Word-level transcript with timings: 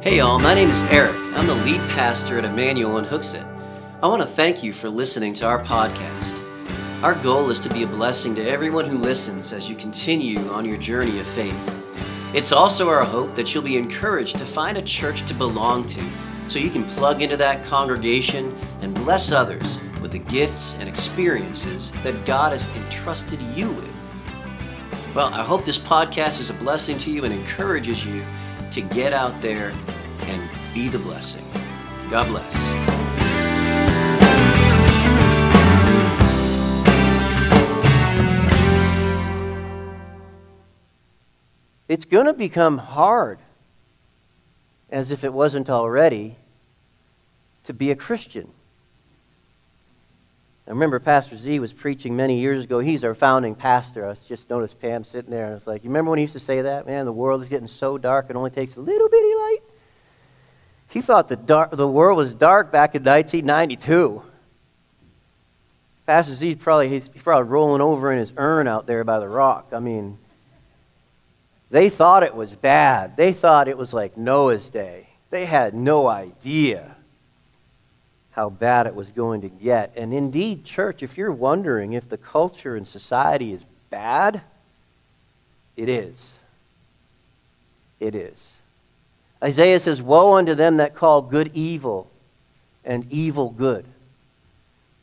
Hey 0.00 0.18
y'all, 0.18 0.38
my 0.38 0.54
name 0.54 0.70
is 0.70 0.82
Eric. 0.84 1.12
I'm 1.34 1.48
the 1.48 1.56
lead 1.56 1.80
pastor 1.90 2.38
at 2.38 2.44
Emmanuel 2.44 2.98
in 2.98 3.04
Hooksett. 3.04 3.44
I 4.00 4.06
want 4.06 4.22
to 4.22 4.28
thank 4.28 4.62
you 4.62 4.72
for 4.72 4.88
listening 4.88 5.34
to 5.34 5.46
our 5.46 5.58
podcast. 5.58 7.02
Our 7.02 7.16
goal 7.16 7.50
is 7.50 7.58
to 7.58 7.68
be 7.68 7.82
a 7.82 7.86
blessing 7.88 8.32
to 8.36 8.48
everyone 8.48 8.84
who 8.84 8.96
listens 8.96 9.52
as 9.52 9.68
you 9.68 9.74
continue 9.74 10.38
on 10.50 10.64
your 10.64 10.76
journey 10.76 11.18
of 11.18 11.26
faith. 11.26 12.32
It's 12.32 12.52
also 12.52 12.88
our 12.88 13.02
hope 13.02 13.34
that 13.34 13.52
you'll 13.52 13.64
be 13.64 13.76
encouraged 13.76 14.38
to 14.38 14.46
find 14.46 14.78
a 14.78 14.82
church 14.82 15.26
to 15.26 15.34
belong 15.34 15.84
to 15.88 16.04
so 16.46 16.60
you 16.60 16.70
can 16.70 16.84
plug 16.84 17.20
into 17.20 17.36
that 17.36 17.64
congregation 17.64 18.56
and 18.82 18.94
bless 18.94 19.32
others 19.32 19.80
with 20.00 20.12
the 20.12 20.20
gifts 20.20 20.76
and 20.78 20.88
experiences 20.88 21.90
that 22.04 22.24
God 22.24 22.52
has 22.52 22.68
entrusted 22.84 23.42
you 23.56 23.72
with. 23.72 23.90
Well, 25.12 25.34
I 25.34 25.42
hope 25.42 25.64
this 25.64 25.76
podcast 25.76 26.38
is 26.38 26.50
a 26.50 26.54
blessing 26.54 26.98
to 26.98 27.10
you 27.10 27.24
and 27.24 27.34
encourages 27.34 28.06
you 28.06 28.22
to 28.72 28.80
get 28.80 29.12
out 29.12 29.40
there 29.40 29.72
and 30.22 30.50
be 30.74 30.88
the 30.88 30.98
blessing. 30.98 31.44
God 32.10 32.28
bless. 32.28 32.54
It's 41.88 42.04
going 42.04 42.26
to 42.26 42.34
become 42.34 42.76
hard, 42.76 43.38
as 44.90 45.10
if 45.10 45.24
it 45.24 45.32
wasn't 45.32 45.70
already, 45.70 46.36
to 47.64 47.72
be 47.72 47.90
a 47.90 47.96
Christian. 47.96 48.50
I 50.68 50.72
remember 50.72 51.00
Pastor 51.00 51.34
Z 51.34 51.60
was 51.60 51.72
preaching 51.72 52.14
many 52.14 52.40
years 52.40 52.64
ago. 52.64 52.78
He's 52.78 53.02
our 53.02 53.14
founding 53.14 53.54
pastor. 53.54 54.06
I 54.06 54.14
just 54.28 54.50
noticed 54.50 54.78
Pam 54.78 55.02
sitting 55.02 55.30
there, 55.30 55.44
and 55.44 55.52
I 55.52 55.54
was 55.54 55.66
like, 55.66 55.82
You 55.82 55.88
remember 55.88 56.10
when 56.10 56.18
he 56.18 56.24
used 56.24 56.34
to 56.34 56.40
say 56.40 56.60
that? 56.60 56.86
Man, 56.86 57.06
the 57.06 57.12
world 57.12 57.42
is 57.42 57.48
getting 57.48 57.66
so 57.66 57.96
dark, 57.96 58.26
it 58.28 58.36
only 58.36 58.50
takes 58.50 58.76
a 58.76 58.80
little 58.80 59.08
bitty 59.08 59.34
light. 59.34 59.60
He 60.90 61.00
thought 61.00 61.28
the, 61.28 61.36
dark, 61.36 61.70
the 61.70 61.88
world 61.88 62.18
was 62.18 62.34
dark 62.34 62.70
back 62.70 62.94
in 62.94 63.02
1992. 63.02 64.22
Pastor 66.06 66.34
Z 66.34 66.54
probably 66.56 66.90
he's 66.90 67.08
probably 67.08 67.48
rolling 67.48 67.80
over 67.80 68.12
in 68.12 68.18
his 68.18 68.32
urn 68.36 68.68
out 68.68 68.86
there 68.86 69.04
by 69.04 69.20
the 69.20 69.28
rock. 69.28 69.68
I 69.72 69.78
mean, 69.78 70.18
they 71.70 71.88
thought 71.88 72.22
it 72.22 72.34
was 72.34 72.54
bad. 72.54 73.16
They 73.16 73.32
thought 73.32 73.68
it 73.68 73.78
was 73.78 73.94
like 73.94 74.18
Noah's 74.18 74.68
day. 74.68 75.08
They 75.30 75.46
had 75.46 75.72
no 75.72 76.08
idea 76.08 76.97
how 78.38 78.48
bad 78.48 78.86
it 78.86 78.94
was 78.94 79.10
going 79.10 79.40
to 79.40 79.48
get. 79.48 79.92
And 79.96 80.14
indeed, 80.14 80.64
church, 80.64 81.02
if 81.02 81.18
you're 81.18 81.32
wondering 81.32 81.94
if 81.94 82.08
the 82.08 82.16
culture 82.16 82.76
and 82.76 82.86
society 82.86 83.52
is 83.52 83.64
bad, 83.90 84.42
it 85.76 85.88
is. 85.88 86.34
It 87.98 88.14
is. 88.14 88.48
Isaiah 89.42 89.80
says, 89.80 90.00
Woe 90.00 90.34
unto 90.34 90.54
them 90.54 90.76
that 90.76 90.94
call 90.94 91.20
good 91.20 91.50
evil 91.52 92.08
and 92.84 93.10
evil 93.10 93.50
good. 93.50 93.84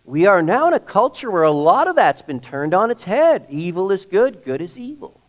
We 0.06 0.28
are 0.28 0.42
now 0.42 0.70
in 0.70 0.74
a 0.74 0.80
culture 0.80 1.30
where 1.30 1.44
a 1.44 1.52
lot 1.52 1.90
of 1.90 1.98
that's 1.98 2.22
been 2.22 2.40
turned 2.40 2.74
on 2.74 2.90
its 2.90 3.04
head. 3.04 3.48
Evil 3.50 3.92
is 3.92 4.06
good, 4.06 4.46
good 4.46 4.62
is 4.62 4.78
evil. 4.78 5.20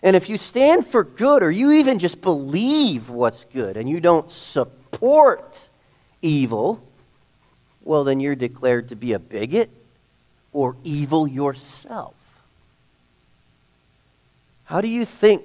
And 0.00 0.14
if 0.14 0.28
you 0.28 0.36
stand 0.36 0.86
for 0.86 1.02
good 1.02 1.42
or 1.42 1.50
you 1.50 1.72
even 1.72 1.98
just 1.98 2.20
believe 2.20 3.10
what's 3.10 3.42
good 3.52 3.76
and 3.76 3.90
you 3.90 3.98
don't 3.98 4.30
support 4.30 5.58
evil, 6.22 6.80
well, 7.82 8.04
then 8.04 8.20
you're 8.20 8.34
declared 8.34 8.88
to 8.90 8.96
be 8.96 9.12
a 9.12 9.18
bigot 9.18 9.70
or 10.52 10.76
evil 10.84 11.26
yourself. 11.26 12.14
How 14.64 14.80
do 14.80 14.88
you 14.88 15.04
think 15.04 15.42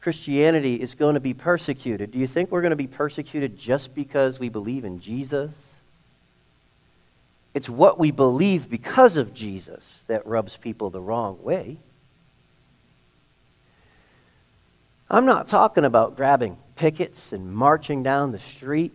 Christianity 0.00 0.74
is 0.76 0.94
going 0.94 1.14
to 1.14 1.20
be 1.20 1.32
persecuted? 1.32 2.10
Do 2.10 2.18
you 2.18 2.26
think 2.26 2.50
we're 2.50 2.60
going 2.60 2.70
to 2.70 2.76
be 2.76 2.86
persecuted 2.86 3.58
just 3.58 3.94
because 3.94 4.38
we 4.38 4.50
believe 4.50 4.84
in 4.84 5.00
Jesus? 5.00 5.50
It's 7.54 7.68
what 7.68 7.98
we 7.98 8.10
believe 8.10 8.68
because 8.68 9.16
of 9.16 9.32
Jesus 9.32 10.04
that 10.08 10.26
rubs 10.26 10.56
people 10.56 10.90
the 10.90 11.00
wrong 11.00 11.42
way. 11.42 11.78
I'm 15.08 15.24
not 15.24 15.48
talking 15.48 15.84
about 15.84 16.16
grabbing 16.16 16.56
pickets 16.76 17.32
and 17.32 17.54
marching 17.54 18.02
down 18.02 18.32
the 18.32 18.40
street 18.40 18.92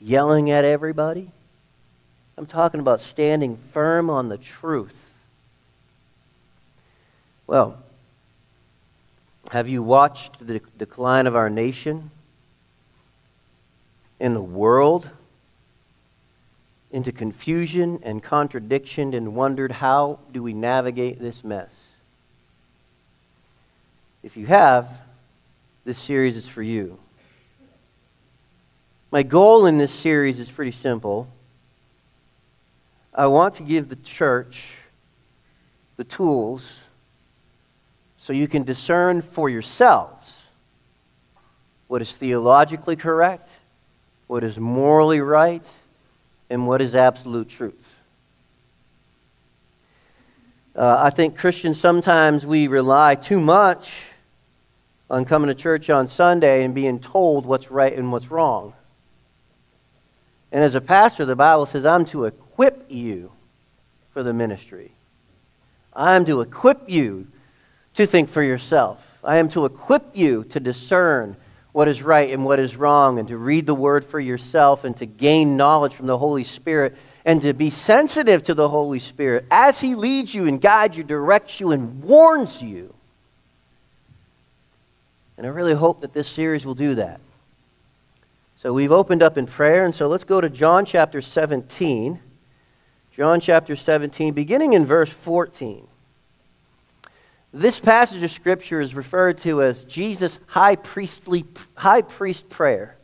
yelling 0.00 0.50
at 0.50 0.64
everybody. 0.64 1.30
I'm 2.36 2.46
talking 2.46 2.80
about 2.80 3.00
standing 3.00 3.56
firm 3.72 4.10
on 4.10 4.28
the 4.28 4.38
truth. 4.38 4.94
Well, 7.46 7.78
have 9.50 9.68
you 9.68 9.82
watched 9.82 10.46
the 10.46 10.60
decline 10.76 11.26
of 11.26 11.34
our 11.34 11.50
nation 11.50 12.10
in 14.20 14.34
the 14.34 14.42
world 14.42 15.08
into 16.90 17.12
confusion 17.12 18.00
and 18.02 18.22
contradiction 18.22 19.14
and 19.14 19.34
wondered 19.34 19.72
how 19.72 20.18
do 20.32 20.42
we 20.42 20.52
navigate 20.52 21.20
this 21.20 21.42
mess? 21.42 21.70
If 24.22 24.36
you 24.36 24.46
have, 24.46 24.88
this 25.84 25.98
series 25.98 26.36
is 26.36 26.46
for 26.46 26.62
you. 26.62 26.98
My 29.10 29.22
goal 29.22 29.64
in 29.64 29.78
this 29.78 29.92
series 29.92 30.38
is 30.38 30.50
pretty 30.50 30.70
simple. 30.72 31.28
I 33.14 33.26
want 33.26 33.54
to 33.54 33.62
give 33.62 33.88
the 33.88 33.96
church 33.96 34.74
the 35.96 36.04
tools 36.04 36.62
so 38.18 38.34
you 38.34 38.46
can 38.46 38.64
discern 38.64 39.22
for 39.22 39.48
yourselves 39.48 40.42
what 41.86 42.02
is 42.02 42.12
theologically 42.12 42.96
correct, 42.96 43.48
what 44.26 44.44
is 44.44 44.58
morally 44.58 45.20
right, 45.20 45.64
and 46.50 46.66
what 46.66 46.82
is 46.82 46.94
absolute 46.94 47.48
truth. 47.48 47.96
Uh, 50.76 50.98
I 51.00 51.08
think 51.08 51.38
Christians 51.38 51.80
sometimes 51.80 52.44
we 52.44 52.68
rely 52.68 53.14
too 53.14 53.40
much 53.40 53.90
on 55.08 55.24
coming 55.24 55.48
to 55.48 55.54
church 55.54 55.88
on 55.88 56.06
Sunday 56.08 56.62
and 56.62 56.74
being 56.74 57.00
told 57.00 57.46
what's 57.46 57.70
right 57.70 57.96
and 57.96 58.12
what's 58.12 58.30
wrong. 58.30 58.74
And 60.50 60.64
as 60.64 60.74
a 60.74 60.80
pastor, 60.80 61.24
the 61.24 61.36
Bible 61.36 61.66
says, 61.66 61.84
I'm 61.84 62.04
to 62.06 62.24
equip 62.24 62.90
you 62.90 63.32
for 64.12 64.22
the 64.22 64.32
ministry. 64.32 64.92
I'm 65.92 66.24
to 66.24 66.40
equip 66.40 66.88
you 66.88 67.26
to 67.94 68.06
think 68.06 68.30
for 68.30 68.42
yourself. 68.42 69.04
I 69.22 69.38
am 69.38 69.48
to 69.50 69.64
equip 69.64 70.16
you 70.16 70.44
to 70.44 70.60
discern 70.60 71.36
what 71.72 71.88
is 71.88 72.02
right 72.02 72.30
and 72.30 72.44
what 72.44 72.58
is 72.58 72.76
wrong, 72.76 73.18
and 73.18 73.28
to 73.28 73.36
read 73.36 73.66
the 73.66 73.74
word 73.74 74.04
for 74.04 74.18
yourself, 74.18 74.84
and 74.84 74.96
to 74.96 75.06
gain 75.06 75.56
knowledge 75.56 75.94
from 75.94 76.06
the 76.06 76.18
Holy 76.18 76.44
Spirit, 76.44 76.96
and 77.24 77.42
to 77.42 77.52
be 77.52 77.70
sensitive 77.70 78.42
to 78.44 78.54
the 78.54 78.68
Holy 78.68 78.98
Spirit 78.98 79.44
as 79.50 79.78
He 79.78 79.94
leads 79.94 80.34
you 80.34 80.46
and 80.46 80.60
guides 80.60 80.96
you, 80.96 81.04
directs 81.04 81.60
you, 81.60 81.72
and 81.72 82.02
warns 82.02 82.62
you. 82.62 82.94
And 85.36 85.46
I 85.46 85.50
really 85.50 85.74
hope 85.74 86.00
that 86.00 86.14
this 86.14 86.26
series 86.26 86.64
will 86.64 86.74
do 86.74 86.96
that. 86.96 87.20
So 88.60 88.72
we've 88.72 88.90
opened 88.90 89.22
up 89.22 89.38
in 89.38 89.46
prayer, 89.46 89.84
and 89.84 89.94
so 89.94 90.08
let's 90.08 90.24
go 90.24 90.40
to 90.40 90.50
John 90.50 90.84
chapter 90.84 91.22
17. 91.22 92.18
John 93.12 93.38
chapter 93.38 93.76
17, 93.76 94.34
beginning 94.34 94.72
in 94.72 94.84
verse 94.84 95.10
14. 95.10 95.86
This 97.52 97.78
passage 97.78 98.20
of 98.20 98.32
Scripture 98.32 98.80
is 98.80 98.96
referred 98.96 99.38
to 99.38 99.62
as 99.62 99.84
Jesus' 99.84 100.40
high, 100.48 100.74
priestly, 100.74 101.44
high 101.76 102.02
priest 102.02 102.48
prayer. 102.48 102.96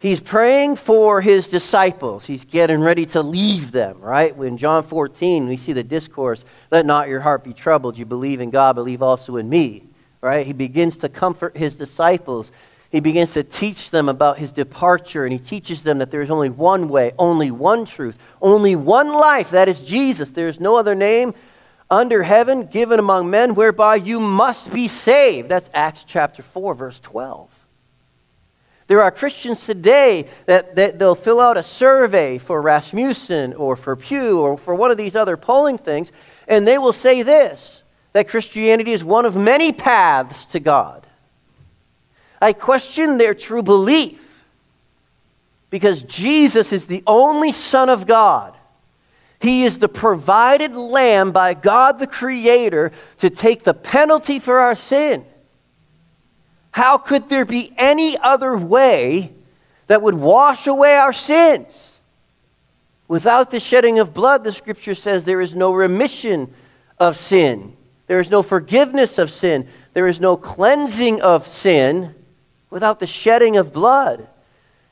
He's 0.00 0.18
praying 0.18 0.74
for 0.74 1.20
his 1.20 1.46
disciples. 1.46 2.26
He's 2.26 2.44
getting 2.44 2.80
ready 2.80 3.06
to 3.06 3.22
leave 3.22 3.70
them, 3.70 4.00
right? 4.00 4.36
In 4.36 4.58
John 4.58 4.82
14, 4.82 5.46
we 5.46 5.56
see 5.56 5.72
the 5.72 5.84
discourse, 5.84 6.44
let 6.72 6.84
not 6.84 7.08
your 7.08 7.20
heart 7.20 7.44
be 7.44 7.54
troubled. 7.54 7.96
You 7.96 8.06
believe 8.06 8.40
in 8.40 8.50
God, 8.50 8.72
believe 8.72 9.02
also 9.02 9.36
in 9.36 9.48
me, 9.48 9.84
right? 10.20 10.44
He 10.44 10.52
begins 10.52 10.96
to 10.96 11.08
comfort 11.08 11.56
his 11.56 11.76
disciples 11.76 12.50
he 12.94 13.00
begins 13.00 13.32
to 13.32 13.42
teach 13.42 13.90
them 13.90 14.08
about 14.08 14.38
his 14.38 14.52
departure, 14.52 15.24
and 15.24 15.32
he 15.32 15.38
teaches 15.40 15.82
them 15.82 15.98
that 15.98 16.12
there 16.12 16.22
is 16.22 16.30
only 16.30 16.48
one 16.48 16.88
way, 16.88 17.10
only 17.18 17.50
one 17.50 17.86
truth, 17.86 18.16
only 18.40 18.76
one 18.76 19.12
life. 19.12 19.50
That 19.50 19.68
is 19.68 19.80
Jesus. 19.80 20.30
There 20.30 20.46
is 20.46 20.60
no 20.60 20.76
other 20.76 20.94
name 20.94 21.34
under 21.90 22.22
heaven 22.22 22.66
given 22.66 23.00
among 23.00 23.28
men 23.30 23.56
whereby 23.56 23.96
you 23.96 24.20
must 24.20 24.72
be 24.72 24.86
saved. 24.86 25.48
That's 25.48 25.68
Acts 25.74 26.04
chapter 26.06 26.44
4, 26.44 26.72
verse 26.76 27.00
12. 27.00 27.50
There 28.86 29.02
are 29.02 29.10
Christians 29.10 29.66
today 29.66 30.28
that, 30.46 30.76
that 30.76 31.00
they'll 31.00 31.16
fill 31.16 31.40
out 31.40 31.56
a 31.56 31.64
survey 31.64 32.38
for 32.38 32.62
Rasmussen 32.62 33.54
or 33.54 33.74
for 33.74 33.96
Pew 33.96 34.38
or 34.38 34.56
for 34.56 34.72
one 34.72 34.92
of 34.92 34.96
these 34.96 35.16
other 35.16 35.36
polling 35.36 35.78
things, 35.78 36.12
and 36.46 36.64
they 36.64 36.78
will 36.78 36.92
say 36.92 37.22
this 37.22 37.82
that 38.12 38.28
Christianity 38.28 38.92
is 38.92 39.02
one 39.02 39.24
of 39.24 39.34
many 39.34 39.72
paths 39.72 40.44
to 40.44 40.60
God. 40.60 41.03
I 42.44 42.52
question 42.52 43.16
their 43.16 43.32
true 43.32 43.62
belief 43.62 44.20
because 45.70 46.02
Jesus 46.02 46.74
is 46.74 46.84
the 46.84 47.02
only 47.06 47.52
Son 47.52 47.88
of 47.88 48.06
God. 48.06 48.54
He 49.40 49.64
is 49.64 49.78
the 49.78 49.88
provided 49.88 50.76
lamb 50.76 51.32
by 51.32 51.54
God 51.54 51.98
the 51.98 52.06
Creator 52.06 52.92
to 53.20 53.30
take 53.30 53.62
the 53.62 53.72
penalty 53.72 54.40
for 54.40 54.58
our 54.58 54.76
sin. 54.76 55.24
How 56.70 56.98
could 56.98 57.30
there 57.30 57.46
be 57.46 57.72
any 57.78 58.18
other 58.18 58.54
way 58.54 59.32
that 59.86 60.02
would 60.02 60.14
wash 60.14 60.66
away 60.66 60.96
our 60.96 61.14
sins? 61.14 61.96
Without 63.08 63.52
the 63.52 63.58
shedding 63.58 63.98
of 64.00 64.12
blood, 64.12 64.44
the 64.44 64.52
scripture 64.52 64.94
says 64.94 65.24
there 65.24 65.40
is 65.40 65.54
no 65.54 65.72
remission 65.72 66.52
of 66.98 67.16
sin. 67.16 67.74
There 68.06 68.20
is 68.20 68.28
no 68.28 68.42
forgiveness 68.42 69.16
of 69.16 69.30
sin. 69.30 69.66
There 69.94 70.06
is 70.06 70.20
no 70.20 70.36
cleansing 70.36 71.22
of 71.22 71.48
sin 71.48 72.14
without 72.74 72.98
the 72.98 73.06
shedding 73.06 73.56
of 73.56 73.72
blood. 73.72 74.26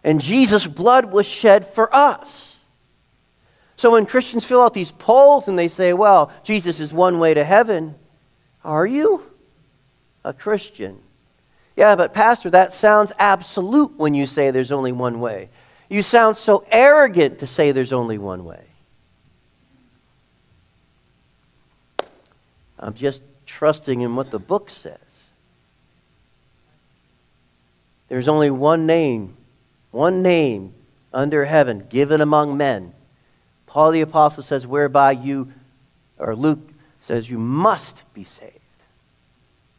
And 0.04 0.20
Jesus' 0.20 0.68
blood 0.68 1.06
was 1.06 1.26
shed 1.26 1.66
for 1.66 1.92
us. 1.92 2.56
So 3.76 3.90
when 3.90 4.06
Christians 4.06 4.44
fill 4.44 4.62
out 4.62 4.72
these 4.72 4.92
polls 4.92 5.48
and 5.48 5.58
they 5.58 5.66
say, 5.66 5.92
well, 5.92 6.30
Jesus 6.44 6.78
is 6.78 6.92
one 6.92 7.18
way 7.18 7.34
to 7.34 7.42
heaven, 7.42 7.96
are 8.64 8.86
you 8.86 9.24
a 10.24 10.32
Christian? 10.32 11.00
Yeah, 11.74 11.96
but 11.96 12.12
Pastor, 12.12 12.50
that 12.50 12.72
sounds 12.72 13.10
absolute 13.18 13.98
when 13.98 14.14
you 14.14 14.28
say 14.28 14.52
there's 14.52 14.70
only 14.70 14.92
one 14.92 15.18
way. 15.18 15.48
You 15.88 16.02
sound 16.02 16.36
so 16.36 16.64
arrogant 16.70 17.40
to 17.40 17.48
say 17.48 17.72
there's 17.72 17.92
only 17.92 18.16
one 18.16 18.44
way. 18.44 18.62
I'm 22.78 22.94
just 22.94 23.22
trusting 23.44 24.02
in 24.02 24.14
what 24.14 24.30
the 24.30 24.38
book 24.38 24.70
says. 24.70 24.98
There's 28.12 28.28
only 28.28 28.50
one 28.50 28.84
name, 28.84 29.38
one 29.90 30.20
name 30.20 30.74
under 31.14 31.46
heaven 31.46 31.86
given 31.88 32.20
among 32.20 32.58
men. 32.58 32.92
Paul 33.64 33.90
the 33.90 34.02
Apostle 34.02 34.42
says, 34.42 34.66
whereby 34.66 35.12
you, 35.12 35.50
or 36.18 36.36
Luke 36.36 36.58
says, 37.00 37.30
you 37.30 37.38
must 37.38 38.02
be 38.12 38.24
saved. 38.24 38.58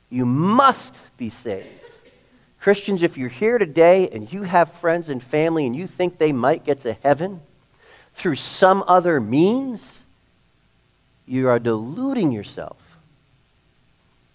You 0.09 0.25
must 0.25 0.95
be 1.15 1.29
saved. 1.29 1.69
Christians, 2.59 3.03
if 3.03 3.19
you're 3.19 3.29
here 3.29 3.59
today 3.59 4.09
and 4.09 4.33
you 4.33 4.41
have 4.41 4.71
friends 4.71 5.09
and 5.09 5.21
family 5.21 5.67
and 5.67 5.75
you 5.75 5.85
think 5.85 6.17
they 6.17 6.31
might 6.31 6.65
get 6.65 6.81
to 6.81 6.93
heaven 7.03 7.39
through 8.15 8.37
some 8.37 8.83
other 8.87 9.21
means, 9.21 10.01
you 11.27 11.49
are 11.49 11.59
deluding 11.59 12.31
yourself. 12.31 12.77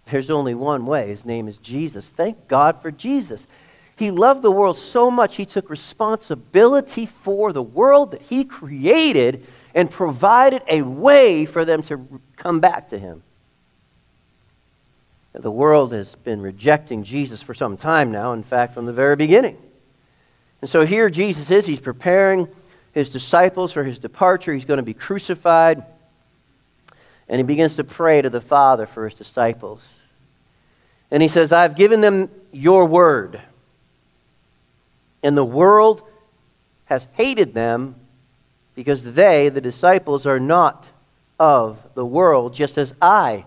There's 0.06 0.30
only 0.30 0.54
one 0.54 0.86
way. 0.86 1.08
His 1.08 1.24
name 1.24 1.48
is 1.48 1.58
Jesus. 1.58 2.10
Thank 2.10 2.46
God 2.46 2.80
for 2.80 2.92
Jesus. 2.92 3.48
He 3.98 4.12
loved 4.12 4.42
the 4.42 4.50
world 4.50 4.78
so 4.78 5.10
much, 5.10 5.34
he 5.34 5.44
took 5.44 5.68
responsibility 5.68 7.04
for 7.04 7.52
the 7.52 7.62
world 7.62 8.12
that 8.12 8.22
he 8.22 8.44
created 8.44 9.44
and 9.74 9.90
provided 9.90 10.62
a 10.68 10.82
way 10.82 11.46
for 11.46 11.64
them 11.64 11.82
to 11.82 12.20
come 12.36 12.60
back 12.60 12.88
to 12.90 12.98
him. 12.98 13.22
The 15.32 15.50
world 15.50 15.92
has 15.92 16.14
been 16.14 16.40
rejecting 16.40 17.02
Jesus 17.02 17.42
for 17.42 17.54
some 17.54 17.76
time 17.76 18.12
now, 18.12 18.32
in 18.32 18.42
fact, 18.44 18.74
from 18.74 18.86
the 18.86 18.92
very 18.92 19.16
beginning. 19.16 19.58
And 20.60 20.70
so 20.70 20.86
here 20.86 21.10
Jesus 21.10 21.50
is. 21.50 21.66
He's 21.66 21.80
preparing 21.80 22.48
his 22.92 23.10
disciples 23.10 23.72
for 23.72 23.84
his 23.84 23.98
departure. 23.98 24.54
He's 24.54 24.64
going 24.64 24.78
to 24.78 24.84
be 24.84 24.94
crucified. 24.94 25.84
And 27.28 27.38
he 27.38 27.42
begins 27.42 27.76
to 27.76 27.84
pray 27.84 28.22
to 28.22 28.30
the 28.30 28.40
Father 28.40 28.86
for 28.86 29.08
his 29.08 29.14
disciples. 29.14 29.82
And 31.10 31.22
he 31.22 31.28
says, 31.28 31.52
I've 31.52 31.76
given 31.76 32.00
them 32.00 32.30
your 32.52 32.86
word. 32.86 33.40
And 35.22 35.36
the 35.36 35.44
world 35.44 36.02
has 36.86 37.06
hated 37.14 37.54
them 37.54 37.94
because 38.74 39.02
they, 39.02 39.48
the 39.48 39.60
disciples, 39.60 40.26
are 40.26 40.40
not 40.40 40.88
of 41.38 41.78
the 41.94 42.04
world, 42.04 42.54
just 42.54 42.78
as 42.78 42.94
I 43.02 43.44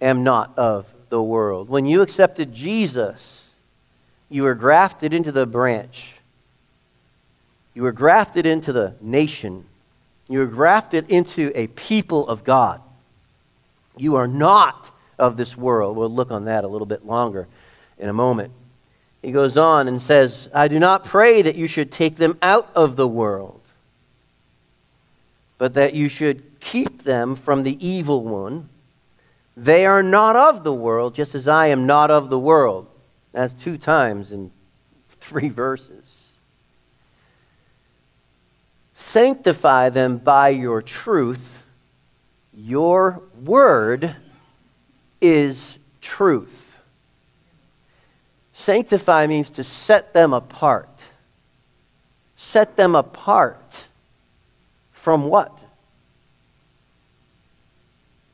am 0.00 0.24
not 0.24 0.56
of 0.58 0.86
the 1.08 1.22
world. 1.22 1.68
When 1.68 1.84
you 1.84 2.02
accepted 2.02 2.54
Jesus, 2.54 3.42
you 4.28 4.44
were 4.44 4.54
grafted 4.54 5.12
into 5.12 5.30
the 5.30 5.46
branch. 5.46 6.14
You 7.74 7.82
were 7.82 7.92
grafted 7.92 8.46
into 8.46 8.72
the 8.72 8.94
nation. 9.00 9.64
You 10.28 10.40
were 10.40 10.46
grafted 10.46 11.10
into 11.10 11.52
a 11.54 11.66
people 11.68 12.26
of 12.26 12.44
God. 12.44 12.80
You 13.96 14.16
are 14.16 14.26
not 14.26 14.90
of 15.18 15.36
this 15.36 15.56
world. 15.56 15.96
We'll 15.96 16.10
look 16.10 16.30
on 16.30 16.46
that 16.46 16.64
a 16.64 16.68
little 16.68 16.86
bit 16.86 17.06
longer 17.06 17.46
in 17.98 18.08
a 18.08 18.12
moment. 18.12 18.52
He 19.22 19.30
goes 19.30 19.56
on 19.56 19.86
and 19.86 20.02
says, 20.02 20.48
I 20.52 20.66
do 20.66 20.80
not 20.80 21.04
pray 21.04 21.42
that 21.42 21.54
you 21.54 21.68
should 21.68 21.92
take 21.92 22.16
them 22.16 22.36
out 22.42 22.68
of 22.74 22.96
the 22.96 23.06
world, 23.06 23.60
but 25.58 25.74
that 25.74 25.94
you 25.94 26.08
should 26.08 26.42
keep 26.58 27.04
them 27.04 27.36
from 27.36 27.62
the 27.62 27.86
evil 27.86 28.24
one. 28.24 28.68
They 29.56 29.86
are 29.86 30.02
not 30.02 30.34
of 30.34 30.64
the 30.64 30.74
world, 30.74 31.14
just 31.14 31.34
as 31.36 31.46
I 31.46 31.68
am 31.68 31.86
not 31.86 32.10
of 32.10 32.30
the 32.30 32.38
world. 32.38 32.88
That's 33.32 33.54
two 33.54 33.78
times 33.78 34.32
in 34.32 34.50
three 35.20 35.48
verses. 35.48 36.18
Sanctify 38.94 39.90
them 39.90 40.18
by 40.18 40.48
your 40.50 40.82
truth. 40.82 41.62
Your 42.54 43.22
word 43.44 44.16
is 45.20 45.78
truth. 46.00 46.61
Sanctify 48.62 49.26
means 49.26 49.50
to 49.50 49.64
set 49.64 50.12
them 50.12 50.32
apart. 50.32 50.88
Set 52.36 52.76
them 52.76 52.94
apart 52.94 53.86
from 54.92 55.24
what? 55.24 55.58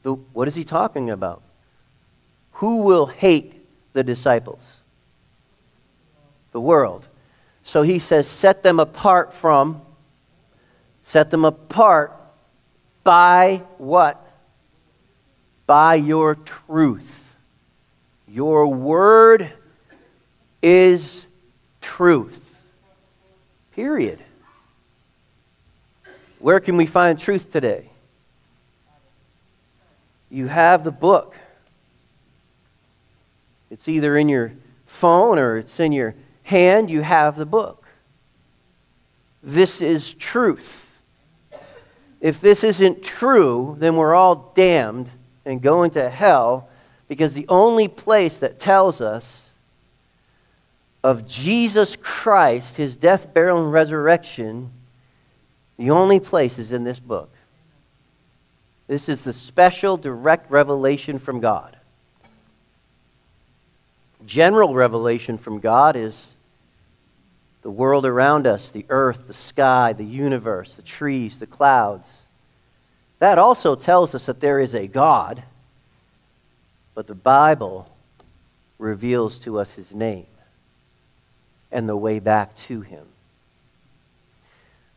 The, 0.02 0.12
what 0.12 0.46
is 0.46 0.54
he 0.54 0.64
talking 0.64 1.08
about? 1.08 1.40
Who 2.52 2.82
will 2.82 3.06
hate 3.06 3.54
the 3.94 4.02
disciples? 4.02 4.60
The 6.52 6.60
world. 6.60 7.06
So 7.64 7.80
he 7.80 7.98
says, 7.98 8.28
set 8.28 8.62
them 8.62 8.78
apart 8.78 9.32
from, 9.32 9.80
set 11.04 11.30
them 11.30 11.46
apart 11.46 12.12
by 13.02 13.62
what? 13.78 14.22
By 15.66 15.94
your 15.94 16.34
truth. 16.34 17.34
Your 18.26 18.66
word 18.66 19.54
is 20.62 21.26
truth. 21.80 22.40
Period. 23.72 24.18
Where 26.38 26.60
can 26.60 26.76
we 26.76 26.86
find 26.86 27.18
truth 27.18 27.52
today? 27.52 27.90
you 30.30 30.46
have 30.46 30.84
the 30.84 30.90
book. 30.90 31.34
It's 33.70 33.88
either 33.88 34.16
in 34.16 34.28
your 34.28 34.52
phone 34.86 35.38
or 35.38 35.58
it's 35.58 35.78
in 35.80 35.92
your 35.92 36.14
hand. 36.42 36.90
You 36.90 37.02
have 37.02 37.36
the 37.36 37.46
book. 37.46 37.86
This 39.42 39.80
is 39.80 40.12
truth. 40.14 40.84
If 42.20 42.40
this 42.40 42.64
isn't 42.64 43.02
true, 43.02 43.76
then 43.78 43.96
we're 43.96 44.14
all 44.14 44.52
damned 44.54 45.08
and 45.44 45.62
going 45.62 45.92
to 45.92 46.10
hell 46.10 46.68
because 47.06 47.32
the 47.32 47.46
only 47.48 47.88
place 47.88 48.38
that 48.38 48.58
tells 48.58 49.00
us 49.00 49.47
of 51.02 51.26
Jesus 51.26 51.96
Christ, 51.96 52.76
his 52.76 52.96
death, 52.96 53.32
burial, 53.32 53.62
and 53.62 53.72
resurrection, 53.72 54.70
the 55.76 55.90
only 55.90 56.18
place 56.20 56.58
is 56.58 56.72
in 56.72 56.84
this 56.84 56.98
book. 56.98 57.30
This 58.88 59.08
is 59.08 59.20
the 59.20 59.32
special 59.32 59.96
direct 59.96 60.50
revelation 60.50 61.18
from 61.18 61.40
God. 61.40 61.76
General 64.26 64.74
revelation 64.74 65.38
from 65.38 65.60
God 65.60 65.94
is 65.94 66.34
the 67.62 67.70
world 67.70 68.04
around 68.04 68.46
us, 68.46 68.70
the 68.70 68.86
earth, 68.88 69.26
the 69.26 69.32
sky, 69.32 69.92
the 69.92 70.04
universe, 70.04 70.72
the 70.72 70.82
trees, 70.82 71.38
the 71.38 71.46
clouds. 71.46 72.08
That 73.20 73.38
also 73.38 73.74
tells 73.74 74.14
us 74.14 74.26
that 74.26 74.40
there 74.40 74.58
is 74.58 74.74
a 74.74 74.86
God, 74.86 75.42
but 76.94 77.06
the 77.06 77.14
Bible 77.14 77.88
reveals 78.78 79.38
to 79.40 79.58
us 79.58 79.70
his 79.72 79.92
name 79.94 80.26
and 81.70 81.88
the 81.88 81.96
way 81.96 82.18
back 82.18 82.56
to 82.56 82.80
him. 82.80 83.04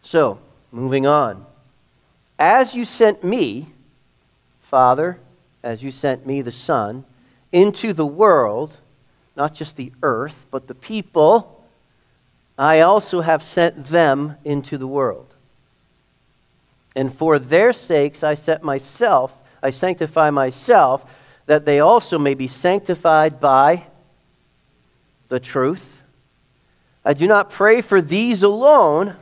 So, 0.04 0.40
moving 0.72 1.06
on. 1.06 1.46
As 2.40 2.74
you 2.74 2.86
sent 2.86 3.24
me, 3.24 3.68
Father, 4.62 5.20
as 5.64 5.84
you 5.84 5.92
sent 5.92 6.26
me, 6.26 6.42
the 6.42 6.52
Son, 6.52 7.06
into 7.52 7.94
the 7.94 8.06
world, 8.06 8.78
not 9.36 9.54
just 9.54 9.76
the 9.76 9.92
earth, 10.02 10.48
but 10.50 10.68
the 10.68 10.76
people, 10.76 11.64
I 12.58 12.82
also 12.82 13.22
have 13.22 13.44
sent 13.44 13.86
them 13.86 14.38
into 14.44 14.78
the 14.78 14.88
world. 14.88 15.28
And 16.96 17.14
for 17.14 17.40
their 17.40 17.74
sakes 17.74 18.24
I 18.24 18.36
set 18.36 18.64
myself, 18.64 19.32
I 19.64 19.70
sanctify 19.72 20.30
myself, 20.30 21.06
that 21.46 21.66
they 21.66 21.80
also 21.80 22.18
may 22.18 22.34
be 22.34 22.48
sanctified 22.48 23.40
by 23.40 23.86
the 25.30 25.40
truth. 25.40 26.01
I 27.04 27.14
do 27.14 27.28
not 27.28 27.50
pray 27.50 27.82
for 27.82 28.02
these 28.02 28.44
alone. 28.44 29.16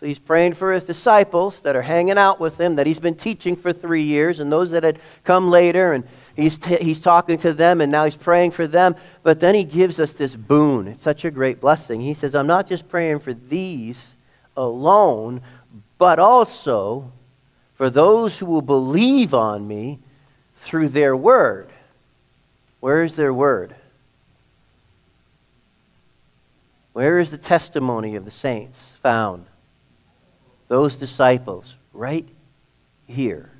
So 0.00 0.06
he's 0.06 0.18
praying 0.18 0.54
for 0.54 0.72
his 0.72 0.82
disciples 0.82 1.60
that 1.60 1.76
are 1.76 1.82
hanging 1.82 2.18
out 2.18 2.40
with 2.40 2.60
him, 2.60 2.74
that 2.74 2.88
he's 2.88 2.98
been 2.98 3.14
teaching 3.14 3.54
for 3.54 3.72
three 3.72 4.02
years, 4.02 4.40
and 4.40 4.50
those 4.50 4.72
that 4.72 4.82
had 4.82 4.98
come 5.22 5.48
later, 5.48 5.92
and 5.92 6.02
he's, 6.34 6.58
t- 6.58 6.82
he's 6.82 6.98
talking 6.98 7.38
to 7.38 7.52
them, 7.52 7.80
and 7.80 7.92
now 7.92 8.04
he's 8.04 8.16
praying 8.16 8.50
for 8.50 8.66
them. 8.66 8.96
But 9.22 9.38
then 9.38 9.54
he 9.54 9.62
gives 9.62 10.00
us 10.00 10.10
this 10.10 10.34
boon. 10.34 10.88
It's 10.88 11.04
such 11.04 11.24
a 11.24 11.30
great 11.30 11.60
blessing. 11.60 12.00
He 12.00 12.14
says, 12.14 12.34
I'm 12.34 12.48
not 12.48 12.66
just 12.66 12.88
praying 12.88 13.20
for 13.20 13.32
these 13.32 14.14
alone, 14.56 15.40
but 15.98 16.18
also 16.18 17.12
for 17.74 17.88
those 17.88 18.38
who 18.38 18.46
will 18.46 18.60
believe 18.60 19.34
on 19.34 19.68
me 19.68 20.00
through 20.56 20.88
their 20.88 21.16
word. 21.16 21.68
Where 22.80 23.04
is 23.04 23.14
their 23.14 23.32
word? 23.32 23.76
Where 26.92 27.18
is 27.18 27.30
the 27.30 27.38
testimony 27.38 28.16
of 28.16 28.24
the 28.24 28.30
saints 28.30 28.94
found? 29.02 29.46
those 30.72 30.96
disciples 30.96 31.74
right 31.92 32.26
here. 33.06 33.50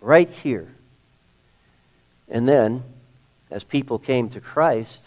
Right 0.00 0.30
here. 0.30 0.72
And 2.28 2.48
then, 2.48 2.84
as 3.50 3.64
people 3.64 3.98
came 3.98 4.28
to 4.28 4.40
Christ, 4.40 5.00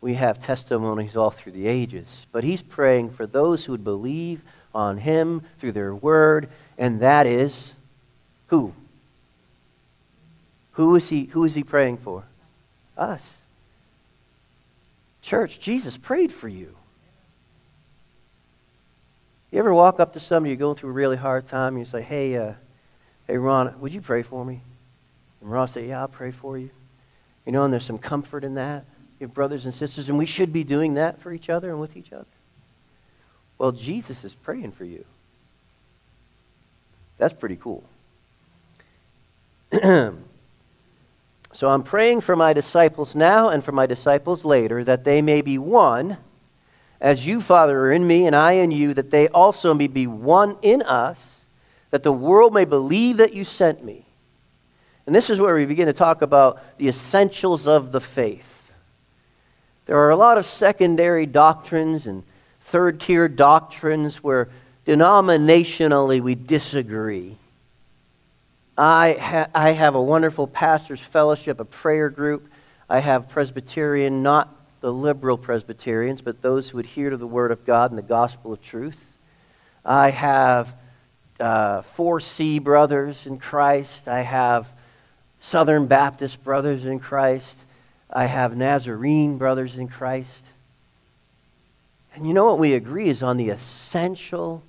we 0.00 0.14
have 0.14 0.40
testimonies 0.40 1.16
all 1.16 1.30
through 1.30 1.50
the 1.50 1.66
ages. 1.66 2.26
But 2.30 2.44
he's 2.44 2.62
praying 2.62 3.10
for 3.10 3.26
those 3.26 3.64
who 3.64 3.72
would 3.72 3.82
believe 3.82 4.42
on 4.72 4.98
him 4.98 5.42
through 5.58 5.72
their 5.72 5.96
word, 5.96 6.48
and 6.78 7.00
that 7.00 7.26
is 7.26 7.72
who? 8.46 8.72
Who 10.74 10.94
is 10.94 11.08
he, 11.08 11.24
who 11.24 11.44
is 11.44 11.56
he 11.56 11.64
praying 11.64 11.96
for? 11.96 12.22
Us. 12.96 13.22
Church, 15.22 15.60
Jesus 15.60 15.96
prayed 15.96 16.32
for 16.32 16.48
you. 16.48 16.74
You 19.50 19.58
ever 19.58 19.74
walk 19.74 20.00
up 20.00 20.12
to 20.12 20.20
somebody, 20.20 20.50
you're 20.50 20.58
going 20.58 20.76
through 20.76 20.90
a 20.90 20.92
really 20.94 21.16
hard 21.16 21.48
time, 21.48 21.74
and 21.74 21.84
you 21.84 21.90
say, 21.90 22.02
hey, 22.02 22.36
uh, 22.36 22.52
hey, 23.26 23.36
Ron, 23.36 23.80
would 23.80 23.92
you 23.92 24.00
pray 24.00 24.22
for 24.22 24.44
me? 24.44 24.62
And 25.40 25.50
Ron 25.50 25.68
say, 25.68 25.88
yeah, 25.88 26.00
I'll 26.00 26.08
pray 26.08 26.30
for 26.30 26.56
you. 26.56 26.70
You 27.44 27.52
know, 27.52 27.64
and 27.64 27.72
there's 27.72 27.84
some 27.84 27.98
comfort 27.98 28.44
in 28.44 28.54
that. 28.54 28.84
You 29.18 29.26
have 29.26 29.34
brothers 29.34 29.64
and 29.64 29.74
sisters, 29.74 30.08
and 30.08 30.16
we 30.16 30.26
should 30.26 30.52
be 30.52 30.64
doing 30.64 30.94
that 30.94 31.20
for 31.20 31.32
each 31.32 31.50
other 31.50 31.70
and 31.70 31.80
with 31.80 31.96
each 31.96 32.12
other. 32.12 32.26
Well, 33.58 33.72
Jesus 33.72 34.24
is 34.24 34.34
praying 34.34 34.72
for 34.72 34.84
you. 34.84 35.04
That's 37.18 37.34
pretty 37.34 37.56
cool. 37.56 37.84
so 41.52 41.68
I'm 41.68 41.82
praying 41.82 42.20
for 42.20 42.36
my 42.36 42.52
disciples 42.52 43.14
now 43.14 43.48
and 43.48 43.64
for 43.64 43.72
my 43.72 43.86
disciples 43.86 44.44
later 44.44 44.84
that 44.84 45.04
they 45.04 45.20
may 45.20 45.40
be 45.42 45.58
one 45.58 46.16
as 47.00 47.26
you, 47.26 47.40
Father, 47.40 47.78
are 47.86 47.92
in 47.92 48.06
me 48.06 48.26
and 48.26 48.36
I 48.36 48.52
in 48.52 48.70
you, 48.70 48.92
that 48.94 49.10
they 49.10 49.28
also 49.28 49.72
may 49.72 49.86
be 49.86 50.06
one 50.06 50.56
in 50.60 50.82
us, 50.82 51.18
that 51.90 52.02
the 52.02 52.12
world 52.12 52.52
may 52.52 52.66
believe 52.66 53.16
that 53.16 53.32
you 53.32 53.42
sent 53.44 53.82
me. 53.82 54.04
And 55.06 55.14
this 55.14 55.30
is 55.30 55.40
where 55.40 55.54
we 55.54 55.64
begin 55.64 55.86
to 55.86 55.92
talk 55.94 56.20
about 56.20 56.60
the 56.76 56.88
essentials 56.88 57.66
of 57.66 57.90
the 57.90 58.00
faith. 58.00 58.74
There 59.86 59.96
are 59.96 60.10
a 60.10 60.16
lot 60.16 60.36
of 60.36 60.44
secondary 60.44 61.26
doctrines 61.26 62.06
and 62.06 62.22
third 62.60 63.00
tier 63.00 63.28
doctrines 63.28 64.22
where 64.22 64.50
denominationally 64.86 66.20
we 66.20 66.34
disagree. 66.34 67.36
I, 68.80 69.12
ha- 69.12 69.48
I 69.54 69.72
have 69.72 69.94
a 69.94 70.00
wonderful 70.00 70.46
pastor's 70.46 71.00
fellowship, 71.00 71.60
a 71.60 71.66
prayer 71.66 72.08
group. 72.08 72.50
I 72.88 73.00
have 73.00 73.28
Presbyterian, 73.28 74.22
not 74.22 74.56
the 74.80 74.90
liberal 74.90 75.36
Presbyterians, 75.36 76.22
but 76.22 76.40
those 76.40 76.70
who 76.70 76.78
adhere 76.78 77.10
to 77.10 77.18
the 77.18 77.26
Word 77.26 77.52
of 77.52 77.66
God 77.66 77.90
and 77.90 77.98
the 77.98 78.02
gospel 78.02 78.54
of 78.54 78.62
truth. 78.62 79.18
I 79.84 80.08
have 80.08 80.74
uh, 81.38 81.82
4C 81.94 82.62
brothers 82.62 83.26
in 83.26 83.38
Christ. 83.38 84.08
I 84.08 84.22
have 84.22 84.66
Southern 85.40 85.86
Baptist 85.86 86.42
brothers 86.42 86.86
in 86.86 87.00
Christ. 87.00 87.56
I 88.10 88.24
have 88.24 88.56
Nazarene 88.56 89.36
brothers 89.36 89.76
in 89.76 89.88
Christ. 89.88 90.42
And 92.14 92.26
you 92.26 92.32
know 92.32 92.46
what 92.46 92.58
we 92.58 92.72
agree 92.72 93.10
is 93.10 93.22
on 93.22 93.36
the 93.36 93.50
essential 93.50 94.62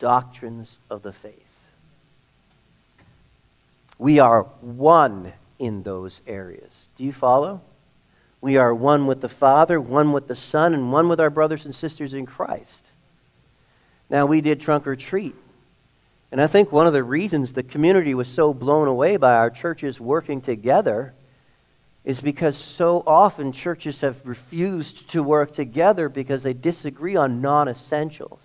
doctrines 0.00 0.78
of 0.90 1.02
the 1.02 1.12
faith. 1.12 1.45
We 3.98 4.18
are 4.18 4.42
one 4.60 5.32
in 5.58 5.82
those 5.82 6.20
areas. 6.26 6.72
Do 6.96 7.04
you 7.04 7.12
follow? 7.12 7.62
We 8.40 8.56
are 8.56 8.74
one 8.74 9.06
with 9.06 9.20
the 9.20 9.28
Father, 9.28 9.80
one 9.80 10.12
with 10.12 10.28
the 10.28 10.36
Son, 10.36 10.74
and 10.74 10.92
one 10.92 11.08
with 11.08 11.20
our 11.20 11.30
brothers 11.30 11.64
and 11.64 11.74
sisters 11.74 12.12
in 12.12 12.26
Christ. 12.26 12.70
Now, 14.08 14.26
we 14.26 14.40
did 14.40 14.60
trunk 14.60 14.86
or 14.86 14.94
treat. 14.94 15.34
And 16.30 16.40
I 16.40 16.46
think 16.46 16.70
one 16.70 16.86
of 16.86 16.92
the 16.92 17.02
reasons 17.02 17.52
the 17.52 17.62
community 17.62 18.14
was 18.14 18.28
so 18.28 18.52
blown 18.52 18.88
away 18.88 19.16
by 19.16 19.34
our 19.34 19.50
churches 19.50 19.98
working 20.00 20.40
together 20.40 21.14
is 22.04 22.20
because 22.20 22.56
so 22.56 23.02
often 23.06 23.52
churches 23.52 24.00
have 24.00 24.24
refused 24.24 25.08
to 25.10 25.22
work 25.22 25.54
together 25.54 26.08
because 26.08 26.42
they 26.42 26.52
disagree 26.52 27.16
on 27.16 27.40
non 27.40 27.68
essentials. 27.68 28.40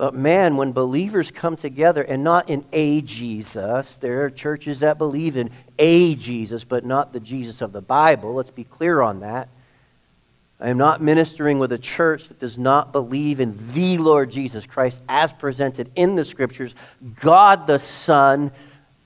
But 0.00 0.14
man, 0.14 0.56
when 0.56 0.72
believers 0.72 1.30
come 1.30 1.56
together 1.56 2.00
and 2.00 2.24
not 2.24 2.48
in 2.48 2.64
a 2.72 3.02
Jesus, 3.02 3.98
there 4.00 4.24
are 4.24 4.30
churches 4.30 4.80
that 4.80 4.96
believe 4.96 5.36
in 5.36 5.50
a 5.78 6.14
Jesus, 6.14 6.64
but 6.64 6.86
not 6.86 7.12
the 7.12 7.20
Jesus 7.20 7.60
of 7.60 7.72
the 7.72 7.82
Bible. 7.82 8.32
Let's 8.32 8.48
be 8.48 8.64
clear 8.64 9.02
on 9.02 9.20
that. 9.20 9.50
I 10.58 10.70
am 10.70 10.78
not 10.78 11.02
ministering 11.02 11.58
with 11.58 11.70
a 11.72 11.76
church 11.76 12.28
that 12.28 12.38
does 12.38 12.56
not 12.56 12.92
believe 12.92 13.40
in 13.40 13.58
the 13.74 13.98
Lord 13.98 14.30
Jesus 14.30 14.64
Christ 14.64 15.02
as 15.06 15.34
presented 15.34 15.90
in 15.94 16.14
the 16.16 16.24
Scriptures. 16.24 16.74
God 17.16 17.66
the 17.66 17.78
Son 17.78 18.52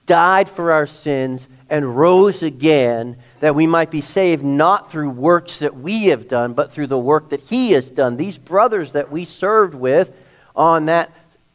died 0.05 0.47
for 0.47 0.71
our 0.71 0.87
sins 0.87 1.49
and 1.69 1.97
rose 1.97 2.41
again 2.41 3.17
that 3.41 3.53
we 3.53 3.67
might 3.67 3.91
be 3.91 3.99
saved 3.99 4.45
not 4.45 4.89
through 4.89 5.09
works 5.09 5.57
that 5.57 5.75
we 5.75 6.05
have 6.05 6.29
done, 6.29 6.53
but 6.53 6.71
through 6.71 6.87
the 6.87 6.97
work 6.97 7.31
that 7.31 7.41
He 7.41 7.73
has 7.73 7.85
done. 7.85 8.15
These 8.15 8.37
brothers 8.37 8.93
that 8.93 9.11
we 9.11 9.25
served 9.25 9.75
with, 9.75 10.15
on 10.55 10.85
that 10.85 11.11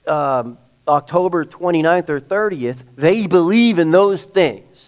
um, 0.06 0.58
October 0.86 1.44
29th 1.44 2.08
or 2.08 2.20
30th, 2.20 2.78
they 2.96 3.26
believe 3.26 3.78
in 3.78 3.90
those 3.90 4.24
things. 4.24 4.86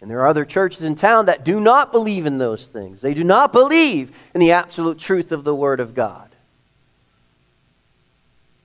And 0.00 0.10
there 0.10 0.20
are 0.20 0.28
other 0.28 0.44
churches 0.44 0.82
in 0.82 0.94
town 0.94 1.26
that 1.26 1.44
do 1.44 1.60
not 1.60 1.92
believe 1.92 2.26
in 2.26 2.38
those 2.38 2.66
things. 2.66 3.00
They 3.00 3.14
do 3.14 3.24
not 3.24 3.52
believe 3.52 4.12
in 4.34 4.40
the 4.40 4.52
absolute 4.52 4.98
truth 4.98 5.32
of 5.32 5.44
the 5.44 5.54
Word 5.54 5.80
of 5.80 5.94
God. 5.94 6.28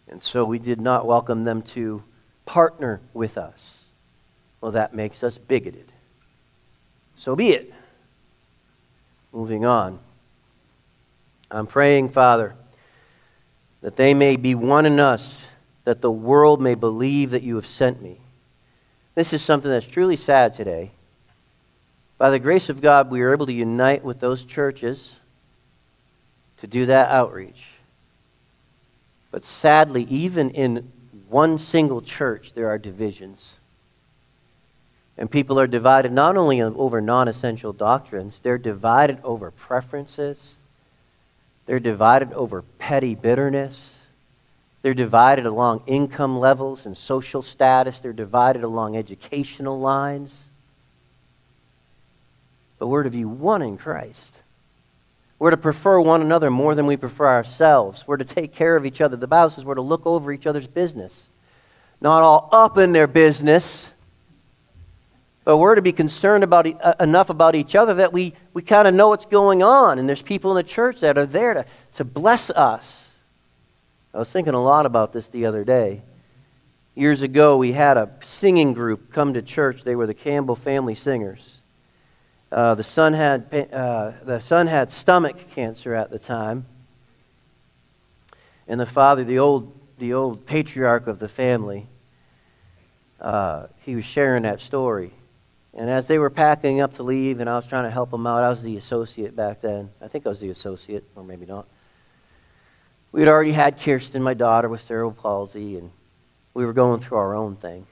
And 0.07 0.21
so 0.21 0.45
we 0.45 0.59
did 0.59 0.79
not 0.79 1.05
welcome 1.05 1.43
them 1.43 1.61
to 1.63 2.03
partner 2.45 3.01
with 3.13 3.37
us. 3.37 3.85
Well, 4.61 4.71
that 4.71 4.93
makes 4.93 5.23
us 5.23 5.37
bigoted. 5.37 5.91
So 7.17 7.35
be 7.35 7.49
it. 7.49 7.73
Moving 9.33 9.65
on. 9.65 9.99
I'm 11.51 11.67
praying, 11.67 12.09
Father 12.09 12.55
that 13.85 13.97
they 13.97 14.15
may 14.15 14.35
be 14.35 14.55
one 14.55 14.87
in 14.87 14.99
us, 14.99 15.43
that 15.83 16.01
the 16.01 16.09
world 16.09 16.59
may 16.59 16.73
believe 16.73 17.29
that 17.29 17.43
you 17.43 17.53
have 17.55 17.67
sent 17.67 18.01
me. 18.01 18.17
This 19.13 19.31
is 19.31 19.43
something 19.43 19.69
that's 19.69 19.85
truly 19.85 20.15
sad 20.15 20.55
today. 20.55 20.89
By 22.17 22.31
the 22.31 22.39
grace 22.39 22.67
of 22.67 22.81
God, 22.81 23.11
we 23.11 23.21
are 23.21 23.31
able 23.31 23.45
to 23.45 23.53
unite 23.53 24.03
with 24.03 24.19
those 24.19 24.43
churches 24.43 25.17
to 26.61 26.65
do 26.65 26.87
that 26.87 27.11
outreach. 27.11 27.63
But 29.29 29.43
sadly, 29.43 30.07
even 30.09 30.49
in 30.49 30.91
one 31.29 31.59
single 31.59 32.01
church, 32.01 32.53
there 32.55 32.69
are 32.69 32.79
divisions. 32.79 33.57
And 35.15 35.29
people 35.29 35.59
are 35.59 35.67
divided 35.67 36.11
not 36.11 36.37
only 36.37 36.59
over 36.59 37.01
non 37.01 37.27
essential 37.27 37.71
doctrines, 37.71 38.39
they're 38.41 38.57
divided 38.57 39.19
over 39.23 39.51
preferences 39.51 40.54
they're 41.65 41.79
divided 41.79 42.33
over 42.33 42.61
petty 42.77 43.15
bitterness. 43.15 43.95
They're 44.81 44.93
divided 44.93 45.45
along 45.45 45.81
income 45.87 46.39
levels 46.39 46.85
and 46.85 46.95
social 46.95 47.41
status. 47.41 47.99
They're 47.99 48.13
divided 48.13 48.63
along 48.63 48.95
educational 48.95 49.79
lines. 49.79 50.43
But 52.77 52.87
we're 52.87 53.03
to 53.03 53.09
be 53.09 53.25
one 53.25 53.61
in 53.61 53.77
Christ. 53.77 54.33
We're 55.39 55.51
to 55.51 55.57
prefer 55.57 55.99
one 55.99 56.21
another 56.21 56.49
more 56.49 56.75
than 56.75 56.85
we 56.85 56.97
prefer 56.97 57.27
ourselves. 57.27 58.05
We're 58.07 58.17
to 58.17 58.25
take 58.25 58.53
care 58.53 58.75
of 58.75 58.85
each 58.85 59.01
other. 59.01 59.15
The 59.15 59.27
Bible 59.27 59.49
says 59.49 59.65
we're 59.65 59.75
to 59.75 59.81
look 59.81 60.05
over 60.05 60.31
each 60.31 60.45
other's 60.45 60.67
business. 60.67 61.27
Not 61.99 62.23
all 62.23 62.49
up 62.51 62.77
in 62.77 62.91
their 62.91 63.07
business, 63.07 63.87
but 65.45 65.57
we're 65.57 65.75
to 65.75 65.81
be 65.81 65.93
concerned 65.93 66.43
about 66.43 66.65
uh, 66.83 66.95
enough 66.99 67.29
about 67.29 67.53
each 67.55 67.75
other 67.75 67.93
that 67.93 68.11
we, 68.11 68.33
we 68.53 68.63
kind 68.63 68.87
of 68.87 68.95
know 68.95 69.09
what's 69.09 69.27
going 69.27 69.61
on. 69.61 69.99
And 69.99 70.09
there's 70.09 70.23
people 70.23 70.51
in 70.51 70.57
the 70.57 70.69
church 70.69 70.99
that 71.01 71.17
are 71.19 71.27
there 71.27 71.53
to, 71.53 71.65
to 71.97 72.03
bless 72.03 72.49
us. 72.49 73.03
I 74.13 74.17
was 74.17 74.29
thinking 74.29 74.55
a 74.55 74.63
lot 74.63 74.87
about 74.87 75.13
this 75.13 75.27
the 75.27 75.45
other 75.45 75.63
day. 75.63 76.01
Years 76.95 77.21
ago, 77.21 77.57
we 77.57 77.73
had 77.73 77.95
a 77.95 78.09
singing 78.23 78.73
group 78.73 79.13
come 79.13 79.35
to 79.35 79.41
church. 79.41 79.83
They 79.83 79.95
were 79.95 80.07
the 80.07 80.15
Campbell 80.15 80.55
family 80.55 80.95
singers. 80.95 81.41
Uh, 82.51 82.73
the, 82.73 82.83
son 82.83 83.13
had, 83.13 83.69
uh, 83.71 84.13
the 84.23 84.39
son 84.39 84.65
had 84.65 84.91
stomach 84.91 85.51
cancer 85.51 85.93
at 85.93 86.09
the 86.09 86.17
time. 86.17 86.65
And 88.67 88.79
the 88.79 88.85
father, 88.87 89.23
the 89.23 89.37
old, 89.37 89.77
the 89.99 90.13
old 90.13 90.47
patriarch 90.47 91.05
of 91.05 91.19
the 91.19 91.27
family, 91.27 91.87
uh, 93.21 93.67
he 93.81 93.95
was 93.95 94.05
sharing 94.05 94.43
that 94.43 94.59
story. 94.59 95.11
And 95.75 95.89
as 95.89 96.07
they 96.07 96.17
were 96.17 96.29
packing 96.29 96.79
up 96.79 96.95
to 96.95 97.03
leave, 97.03 97.41
and 97.41 97.49
I 97.49 97.55
was 97.55 97.67
trying 97.67 97.83
to 97.83 97.91
help 97.91 98.11
them 98.11 98.25
out, 98.25 98.43
I 98.43 98.49
was 98.49 98.63
the 98.63 98.77
associate 98.77 99.35
back 99.35 99.61
then. 99.61 99.89
I 100.01 100.07
think 100.07 100.25
I 100.25 100.29
was 100.29 100.39
the 100.39 100.49
associate, 100.49 101.03
or 101.15 101.23
maybe 101.23 101.45
not. 101.45 101.67
We 103.11 103.21
had 103.21 103.27
already 103.27 103.51
had 103.51 103.79
Kirsten, 103.79 104.23
my 104.23 104.33
daughter, 104.33 104.69
with 104.69 104.81
cerebral 104.81 105.11
palsy, 105.11 105.77
and 105.77 105.91
we 106.53 106.65
were 106.65 106.73
going 106.73 107.01
through 107.01 107.17
our 107.17 107.35
own 107.35 107.57
thing. 107.57 107.87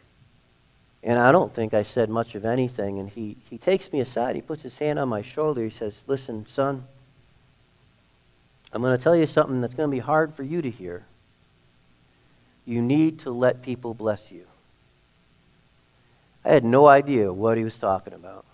And 1.04 1.20
I 1.20 1.34
don't 1.34 1.54
think 1.54 1.74
I 1.74 1.84
said 1.84 2.10
much 2.10 2.34
of 2.36 2.46
anything. 2.46 3.00
And 3.00 3.10
he, 3.10 3.36
he 3.50 3.58
takes 3.58 3.92
me 3.92 4.00
aside. 4.00 4.36
He 4.36 4.42
puts 4.42 4.64
his 4.64 4.78
hand 4.78 4.98
on 4.98 5.10
my 5.10 5.22
shoulder. 5.22 5.64
He 5.64 5.70
says, 5.70 6.02
Listen, 6.08 6.46
son, 6.46 6.86
I'm 8.72 8.82
going 8.82 8.98
to 8.98 9.04
tell 9.04 9.16
you 9.16 9.28
something 9.28 9.60
that's 9.60 9.74
going 9.74 9.90
to 9.90 9.96
be 9.96 10.00
hard 10.00 10.34
for 10.34 10.44
you 10.44 10.62
to 10.62 10.72
hear. 10.72 11.06
You 12.66 12.82
need 12.82 13.20
to 13.20 13.32
let 13.32 13.62
people 13.62 13.94
bless 13.94 14.32
you. 14.32 14.46
I 16.46 16.50
had 16.50 16.64
no 16.64 16.88
idea 16.88 17.32
what 17.32 17.58
he 17.58 17.64
was 17.64 17.78
talking 17.78 18.14
about. 18.14 18.46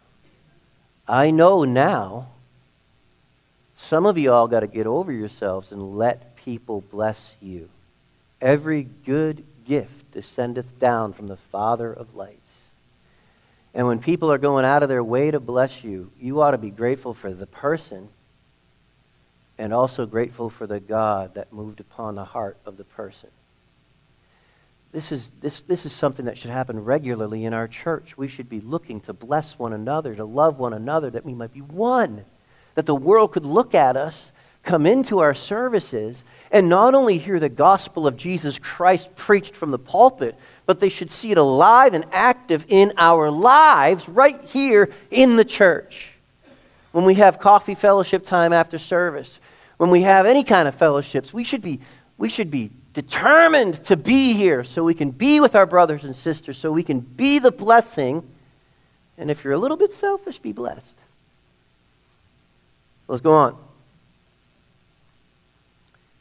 I 1.08 1.32
know 1.32 1.64
now. 1.64 2.28
Some 3.78 4.06
of 4.06 4.18
you 4.18 4.32
all 4.32 4.48
got 4.48 4.60
to 4.60 4.68
get 4.68 4.86
over 4.86 5.12
yourselves 5.12 5.72
and 5.72 5.98
let 5.98 6.36
people 6.36 6.82
bless 6.82 7.34
you. 7.42 7.70
Every 8.42 8.84
good 9.06 9.44
gift 9.66 10.12
descendeth 10.12 10.80
down 10.80 11.14
from 11.14 11.28
the 11.28 11.38
Father 11.38 11.92
of 11.92 12.16
lights. 12.16 12.36
And 13.74 13.88
when 13.88 14.00
people 14.00 14.32
are 14.32 14.38
going 14.38 14.66
out 14.66 14.84
of 14.84 14.90
their 14.90 15.04
way 15.04 15.32
to 15.32 15.40
bless 15.40 15.84
you, 15.84 16.12
you 16.20 16.42
ought 16.42 16.52
to 16.52 16.58
be 16.58 16.70
grateful 16.72 17.14
for 17.14 17.32
the 17.34 17.48
person 17.48 18.10
and 19.58 19.74
also 19.74 20.06
grateful 20.06 20.50
for 20.50 20.66
the 20.66 20.80
God 20.80 21.36
that 21.36 21.54
moved 21.54 21.80
upon 21.80 22.16
the 22.16 22.26
heart 22.26 22.58
of 22.66 22.78
the 22.78 22.84
person. 22.84 23.30
This 24.92 25.12
is, 25.12 25.30
this, 25.40 25.62
this 25.62 25.86
is 25.86 25.94
something 25.94 26.26
that 26.26 26.38
should 26.38 26.50
happen 26.50 26.84
regularly 26.84 27.46
in 27.46 27.54
our 27.54 27.68
church. 27.68 28.18
We 28.18 28.28
should 28.28 28.50
be 28.50 28.60
looking 28.60 29.02
to 29.02 29.14
bless 29.14 29.60
one 29.60 29.74
another, 29.74 30.16
to 30.16 30.26
love 30.26 30.58
one 30.58 30.74
another, 30.74 31.12
that 31.12 31.26
we 31.26 31.36
might 31.36 31.54
be 31.54 31.62
one. 31.62 32.26
That 32.74 32.88
the 32.88 32.96
world 32.96 33.34
could 33.34 33.46
look 33.46 33.76
at 33.76 33.96
us, 33.96 34.32
come 34.64 34.88
into 34.88 35.20
our 35.20 35.36
services, 35.36 36.24
and 36.52 36.70
not 36.70 36.96
only 36.96 37.20
hear 37.20 37.40
the 37.40 37.50
gospel 37.50 38.08
of 38.08 38.18
Jesus 38.18 38.58
Christ 38.58 39.16
preached 39.16 39.56
from 39.56 39.70
the 39.70 39.78
pulpit, 39.78 40.36
but 40.66 40.80
they 40.80 40.90
should 40.90 41.12
see 41.12 41.32
it 41.32 41.38
alive 41.38 41.94
and 41.94 42.06
active 42.12 42.66
in 42.68 42.94
our 42.98 43.30
lives 43.30 44.10
right 44.10 44.44
here 44.46 44.90
in 45.12 45.36
the 45.36 45.46
church. 45.46 46.14
When 46.94 47.06
we 47.06 47.14
have 47.16 47.40
coffee 47.40 47.76
fellowship 47.76 48.26
time 48.26 48.54
after 48.54 48.80
service, 48.80 49.40
when 49.78 49.92
we 49.92 50.02
have 50.02 50.26
any 50.26 50.44
kind 50.44 50.68
of 50.68 50.74
fellowships, 50.74 51.32
we 51.32 51.44
should 51.44 51.62
be, 51.62 51.80
we 52.18 52.28
should 52.28 52.50
be 52.50 52.72
determined 53.02 53.82
to 53.86 53.96
be 53.96 54.34
here 54.34 54.66
so 54.66 54.84
we 54.84 54.94
can 54.94 55.12
be 55.12 55.40
with 55.40 55.56
our 55.56 55.66
brothers 55.66 56.04
and 56.04 56.14
sisters, 56.14 56.58
so 56.58 56.70
we 56.70 56.84
can 56.84 57.00
be 57.00 57.40
the 57.40 57.52
blessing. 57.52 58.30
And 59.18 59.32
if 59.32 59.44
you're 59.44 59.54
a 59.54 59.58
little 59.58 59.78
bit 59.78 59.94
selfish, 59.94 60.38
be 60.40 60.52
blessed. 60.52 60.96
Let's 63.08 63.22
go 63.22 63.32
on. 63.32 63.58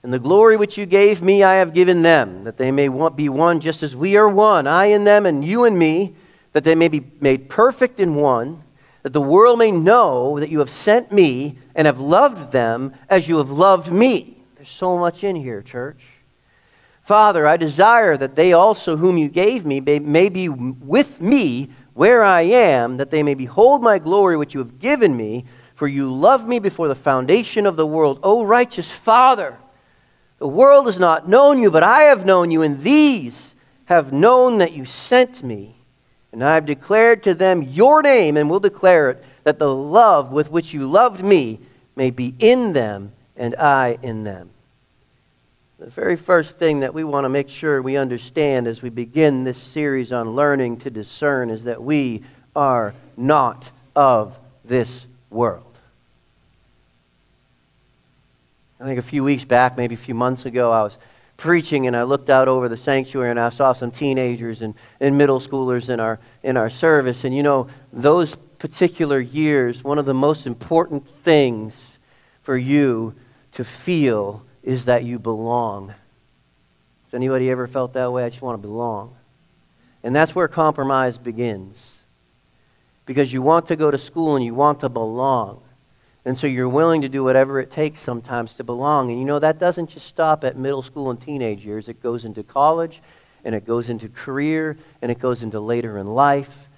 And 0.05 0.13
the 0.13 0.21
glory 0.21 0.57
which 0.57 0.79
you 0.79 0.87
gave 0.87 1.21
me, 1.21 1.43
I 1.43 1.57
have 1.57 1.75
given 1.75 2.03
them, 2.03 2.45
that 2.45 2.59
they 2.59 2.71
may 2.71 2.89
be 3.17 3.29
one 3.29 3.59
just 3.59 3.83
as 3.83 3.97
we 3.97 4.17
are 4.17 4.29
one, 4.29 4.69
I 4.69 4.87
in 4.87 5.03
them, 5.03 5.27
and 5.27 5.45
you 5.45 5.65
in 5.65 5.77
me, 5.77 6.15
that 6.53 6.63
they 6.63 6.77
may 6.77 6.87
be 6.87 7.05
made 7.21 7.49
perfect 7.49 7.99
in 7.99 8.15
one, 8.15 8.63
that 9.03 9.13
the 9.13 9.21
world 9.21 9.59
may 9.59 9.73
know 9.73 10.39
that 10.39 10.49
you 10.49 10.61
have 10.61 10.71
sent 10.71 11.11
me 11.11 11.59
and 11.75 11.87
have 11.87 11.99
loved 11.99 12.53
them 12.53 12.95
as 13.09 13.29
you 13.29 13.39
have 13.39 13.51
loved 13.51 13.91
me. 13.91 14.37
There's 14.55 14.71
so 14.71 14.97
much 14.97 15.25
in 15.25 15.35
here, 15.35 15.61
church. 15.61 15.99
Father, 17.09 17.47
I 17.47 17.57
desire 17.57 18.19
that 18.19 18.35
they 18.35 18.53
also, 18.53 18.99
whom 18.99 19.17
you 19.17 19.29
gave 19.29 19.65
me, 19.65 19.81
may 19.81 20.29
be 20.29 20.51
with 20.51 21.23
me 21.23 21.71
where 21.95 22.23
I 22.23 22.43
am, 22.43 22.99
that 22.99 23.11
they 23.11 23.23
may 23.23 23.33
behold 23.33 23.83
my 23.83 23.99
glory 23.99 24.37
which 24.37 24.53
you 24.53 24.61
have 24.61 24.79
given 24.79 25.17
me, 25.17 25.47
for 25.75 25.89
you 25.89 26.13
loved 26.13 26.47
me 26.47 26.59
before 26.59 26.87
the 26.87 26.95
foundation 26.95 27.65
of 27.65 27.77
the 27.77 27.87
world. 27.87 28.21
O 28.23 28.45
righteous 28.45 28.91
Father, 28.91 29.57
the 30.39 30.47
world 30.47 30.85
has 30.85 30.99
not 30.99 31.27
known 31.27 31.63
you, 31.63 31.71
but 31.71 31.83
I 31.83 32.03
have 32.03 32.27
known 32.27 32.51
you, 32.51 32.61
and 32.61 32.83
these 32.83 33.55
have 33.87 34.13
known 34.13 34.59
that 34.59 34.73
you 34.73 34.85
sent 34.85 35.43
me. 35.43 35.77
And 36.31 36.45
I 36.45 36.57
have 36.57 36.67
declared 36.67 37.23
to 37.23 37.33
them 37.33 37.63
your 37.63 38.03
name, 38.03 38.37
and 38.37 38.51
will 38.51 38.61
declare 38.61 39.09
it, 39.09 39.25
that 39.45 39.59
the 39.59 39.75
love 39.75 40.31
with 40.31 40.51
which 40.51 40.75
you 40.75 40.87
loved 40.87 41.25
me 41.25 41.59
may 41.97 42.11
be 42.11 42.35
in 42.39 42.75
them, 42.75 43.13
and 43.35 43.57
I 43.57 43.97
in 44.03 44.25
them. 44.25 44.51
The 45.79 45.91
very 45.91 46.17
first 46.17 46.59
thing 46.59 46.81
that 46.81 46.93
we 46.93 47.05
want 47.05 47.25
to 47.25 47.29
make 47.29 47.49
sure 47.49 47.81
we 47.81 47.97
understand 47.97 48.67
as 48.67 48.83
we 48.83 48.91
begin 48.91 49.45
this 49.45 49.59
series 49.59 50.13
on 50.13 50.35
learning 50.35 50.79
to 50.79 50.91
discern 50.91 51.51
is 51.51 51.65
that 51.65 51.81
we 51.81 52.25
are 52.57 52.95
not 53.17 53.71
of 53.95 54.37
this 54.65 55.07
world. 55.31 55.63
I 58.81 58.85
think 58.85 58.99
a 58.99 59.03
few 59.03 59.23
weeks 59.23 59.45
back, 59.45 59.77
maybe 59.77 59.95
a 59.95 59.99
few 59.99 60.17
months 60.17 60.47
ago, 60.47 60.73
I 60.73 60.83
was 60.83 60.99
preaching 61.37 61.87
and 61.87 61.97
I 61.97 62.03
looked 62.03 62.29
out 62.29 62.49
over 62.49 62.69
the 62.69 62.77
sanctuary 62.77 63.31
and 63.31 63.39
I 63.39 63.51
saw 63.51 63.73
some 63.73 63.93
teenagers 63.93 64.63
and, 64.63 64.75
and 64.99 65.17
middle 65.17 65.39
schoolers 65.39 65.89
in 65.91 66.01
our, 66.01 66.19
in 66.43 66.57
our 66.57 66.71
service. 66.71 67.23
And 67.23 67.33
you 67.37 67.45
know, 67.45 67.69
those 67.93 68.35
particular 68.59 69.21
years, 69.21 69.85
one 69.85 69.99
of 70.01 70.07
the 70.07 70.15
most 70.15 70.45
important 70.45 71.07
things 71.23 71.73
for 72.43 72.57
you 72.57 73.15
to 73.53 73.63
feel 73.63 74.43
is 74.69 74.85
that 74.85 75.03
you 75.03 75.19
belong. 75.19 75.89
Has 75.89 77.15
anybody 77.15 77.51
ever 77.51 77.67
felt 77.67 77.95
that 77.95 78.13
way? 78.13 78.23
I 78.23 78.29
just 78.29 78.43
want 78.43 78.61
to 78.61 78.69
belong. 78.69 79.17
And 80.03 80.15
that's 80.15 80.35
where 80.35 80.47
compromise 80.47 81.17
begins. 81.17 82.03
Because 83.07 83.33
you 83.33 83.41
want 83.41 83.69
to 83.69 83.77
go 83.77 83.91
to 83.91 83.97
school 83.97 84.37
and 84.37 84.45
you 84.45 84.53
want 84.53 84.81
to 84.81 84.91
belong. 84.91 85.63
And 86.27 86.39
so 86.39 86.47
you're 86.47 86.69
willing 86.69 87.01
to 87.01 87.09
do 87.09 87.25
whatever 87.25 87.59
it 87.61 87.71
takes 87.71 88.01
sometimes 88.01 88.53
to 88.57 88.63
belong. 88.63 89.11
And 89.11 89.19
you 89.19 89.25
know, 89.25 89.39
that 89.39 89.59
doesn't 89.59 89.89
just 89.89 90.07
stop 90.07 90.45
at 90.45 90.59
middle 90.59 90.83
school 90.83 91.09
and 91.11 91.19
teenage 91.19 91.65
years, 91.65 91.89
it 91.89 92.03
goes 92.03 92.27
into 92.27 92.43
college, 92.43 93.01
and 93.47 93.55
it 93.55 93.67
goes 93.67 93.89
into 93.89 94.11
career, 94.11 94.77
and 95.01 95.11
it 95.11 95.19
goes 95.19 95.43
into 95.43 95.61
later 95.61 95.97
in 95.97 96.07
life. 96.07 96.69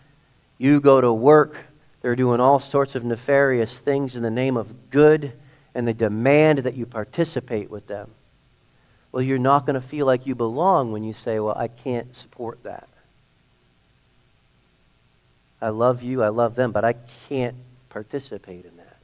You 0.59 0.81
go 0.81 1.01
to 1.01 1.13
work, 1.13 1.57
they're 2.03 2.15
doing 2.15 2.39
all 2.39 2.61
sorts 2.61 2.95
of 2.95 3.05
nefarious 3.05 3.77
things 3.77 4.15
in 4.15 4.23
the 4.23 4.31
name 4.31 4.57
of 4.57 4.91
good 4.91 5.33
and 5.75 5.87
they 5.87 5.93
demand 5.93 6.61
that 6.61 6.75
you 6.75 6.87
participate 6.87 7.71
with 7.71 7.87
them. 7.87 8.11
Well, 9.13 9.23
you're 9.23 9.39
not 9.39 9.67
going 9.67 9.75
to 9.75 9.87
feel 9.87 10.07
like 10.07 10.27
you 10.27 10.35
belong 10.35 10.93
when 10.93 11.03
you 11.03 11.13
say, 11.13 11.41
Well, 11.41 11.57
I 11.57 11.69
can't 11.69 12.15
support 12.17 12.63
that. 12.63 12.89
I 15.61 15.71
love 15.71 16.03
you, 16.03 16.23
I 16.23 16.29
love 16.29 16.55
them, 16.55 16.73
but 16.73 16.85
I 16.85 16.95
can't 17.29 17.57
participate 17.91 18.65
in 18.65 18.77
that. 18.77 18.97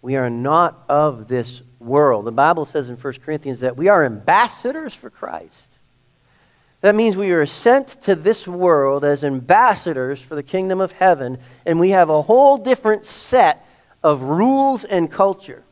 We 0.00 0.16
are 0.16 0.30
not 0.30 0.82
of 0.88 1.28
this 1.28 1.62
world. 1.78 2.24
The 2.24 2.32
Bible 2.32 2.64
says 2.64 2.88
in 2.88 2.96
1 2.96 3.14
Corinthians 3.24 3.60
that 3.60 3.76
we 3.76 3.88
are 3.88 4.04
ambassadors 4.04 4.92
for 4.92 5.10
Christ. 5.10 5.54
That 6.80 6.96
means 6.96 7.16
we 7.16 7.30
are 7.30 7.46
sent 7.46 8.02
to 8.02 8.16
this 8.16 8.48
world 8.48 9.04
as 9.04 9.22
ambassadors 9.22 10.20
for 10.20 10.34
the 10.34 10.42
kingdom 10.42 10.80
of 10.80 10.90
heaven, 10.90 11.38
and 11.64 11.78
we 11.78 11.90
have 11.90 12.10
a 12.10 12.22
whole 12.22 12.58
different 12.58 13.06
set 13.06 13.64
of 14.02 14.22
rules 14.22 14.84
and 14.84 15.10
culture. 15.10 15.62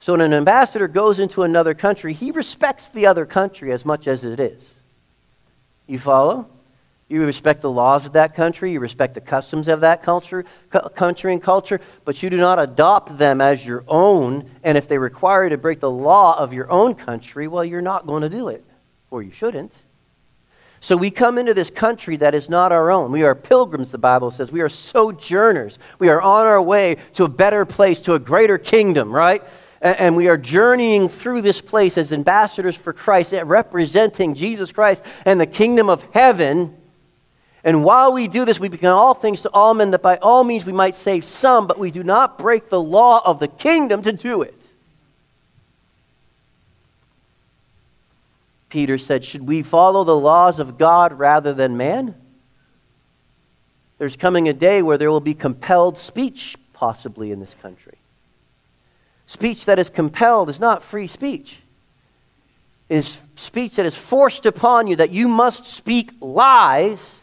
So 0.00 0.14
when 0.14 0.22
an 0.22 0.32
ambassador 0.32 0.88
goes 0.88 1.18
into 1.18 1.42
another 1.42 1.74
country, 1.74 2.14
he 2.14 2.30
respects 2.30 2.88
the 2.88 3.06
other 3.06 3.26
country 3.26 3.70
as 3.72 3.84
much 3.84 4.06
as 4.06 4.24
it 4.24 4.40
is. 4.40 4.80
You 5.86 5.98
follow? 5.98 6.48
You 7.08 7.24
respect 7.24 7.60
the 7.60 7.70
laws 7.70 8.06
of 8.06 8.12
that 8.12 8.36
country, 8.36 8.72
you 8.72 8.78
respect 8.78 9.14
the 9.14 9.20
customs 9.20 9.66
of 9.66 9.80
that 9.80 10.04
culture, 10.04 10.44
country 10.94 11.32
and 11.32 11.42
culture, 11.42 11.80
but 12.04 12.22
you 12.22 12.30
do 12.30 12.36
not 12.36 12.60
adopt 12.60 13.18
them 13.18 13.40
as 13.40 13.66
your 13.66 13.82
own. 13.88 14.48
And 14.62 14.78
if 14.78 14.86
they 14.86 14.96
require 14.96 15.44
you 15.44 15.50
to 15.50 15.58
break 15.58 15.80
the 15.80 15.90
law 15.90 16.38
of 16.38 16.52
your 16.52 16.70
own 16.70 16.94
country, 16.94 17.48
well, 17.48 17.64
you're 17.64 17.82
not 17.82 18.06
going 18.06 18.22
to 18.22 18.28
do 18.28 18.46
it, 18.48 18.64
or 19.10 19.24
you 19.24 19.32
shouldn't. 19.32 19.74
So 20.82 20.96
we 20.96 21.10
come 21.10 21.36
into 21.36 21.52
this 21.52 21.68
country 21.68 22.16
that 22.16 22.34
is 22.34 22.48
not 22.48 22.72
our 22.72 22.90
own. 22.90 23.12
We 23.12 23.22
are 23.22 23.34
pilgrims, 23.34 23.90
the 23.90 23.98
Bible 23.98 24.30
says. 24.30 24.50
We 24.50 24.62
are 24.62 24.70
sojourners. 24.70 25.78
We 25.98 26.08
are 26.08 26.22
on 26.22 26.46
our 26.46 26.60
way 26.60 26.96
to 27.14 27.24
a 27.24 27.28
better 27.28 27.66
place, 27.66 28.00
to 28.00 28.14
a 28.14 28.18
greater 28.18 28.56
kingdom, 28.56 29.12
right? 29.12 29.42
And 29.82 30.16
we 30.16 30.28
are 30.28 30.38
journeying 30.38 31.10
through 31.10 31.42
this 31.42 31.60
place 31.60 31.98
as 31.98 32.12
ambassadors 32.12 32.76
for 32.76 32.94
Christ, 32.94 33.34
eh, 33.34 33.42
representing 33.44 34.34
Jesus 34.34 34.72
Christ 34.72 35.02
and 35.26 35.38
the 35.38 35.46
kingdom 35.46 35.90
of 35.90 36.02
heaven. 36.12 36.76
And 37.62 37.84
while 37.84 38.12
we 38.12 38.26
do 38.26 38.46
this, 38.46 38.58
we 38.58 38.68
become 38.68 38.96
all 38.96 39.14
things 39.14 39.42
to 39.42 39.50
all 39.50 39.74
men, 39.74 39.90
that 39.90 40.02
by 40.02 40.16
all 40.16 40.44
means 40.44 40.64
we 40.64 40.72
might 40.72 40.96
save 40.96 41.26
some, 41.26 41.66
but 41.66 41.78
we 41.78 41.90
do 41.90 42.02
not 42.02 42.38
break 42.38 42.70
the 42.70 42.80
law 42.80 43.22
of 43.24 43.38
the 43.38 43.48
kingdom 43.48 44.00
to 44.02 44.12
do 44.12 44.42
it. 44.42 44.59
Peter 48.70 48.96
said, 48.96 49.24
Should 49.24 49.46
we 49.46 49.62
follow 49.62 50.04
the 50.04 50.16
laws 50.16 50.58
of 50.58 50.78
God 50.78 51.18
rather 51.18 51.52
than 51.52 51.76
man? 51.76 52.14
There's 53.98 54.16
coming 54.16 54.48
a 54.48 54.54
day 54.54 54.80
where 54.80 54.96
there 54.96 55.10
will 55.10 55.20
be 55.20 55.34
compelled 55.34 55.98
speech, 55.98 56.56
possibly, 56.72 57.32
in 57.32 57.40
this 57.40 57.54
country. 57.60 57.98
Speech 59.26 59.66
that 59.66 59.78
is 59.78 59.90
compelled 59.90 60.48
is 60.48 60.58
not 60.58 60.82
free 60.82 61.06
speech. 61.06 61.58
It 62.88 62.96
is 62.96 63.18
speech 63.36 63.76
that 63.76 63.86
is 63.86 63.94
forced 63.94 64.46
upon 64.46 64.86
you 64.86 64.96
that 64.96 65.10
you 65.10 65.28
must 65.28 65.66
speak 65.66 66.12
lies 66.20 67.20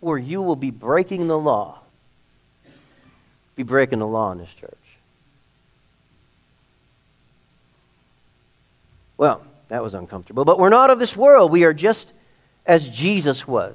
or 0.00 0.18
you 0.18 0.42
will 0.42 0.56
be 0.56 0.70
breaking 0.70 1.28
the 1.28 1.38
law. 1.38 1.78
Be 3.54 3.62
breaking 3.62 4.00
the 4.00 4.06
law 4.06 4.32
in 4.32 4.38
this 4.38 4.52
church. 4.60 4.76
Well, 9.16 9.42
that 9.72 9.82
was 9.82 9.94
uncomfortable. 9.94 10.44
But 10.44 10.58
we're 10.58 10.68
not 10.68 10.90
of 10.90 10.98
this 10.98 11.16
world. 11.16 11.50
We 11.50 11.64
are 11.64 11.72
just 11.72 12.12
as 12.66 12.90
Jesus 12.90 13.48
was, 13.48 13.74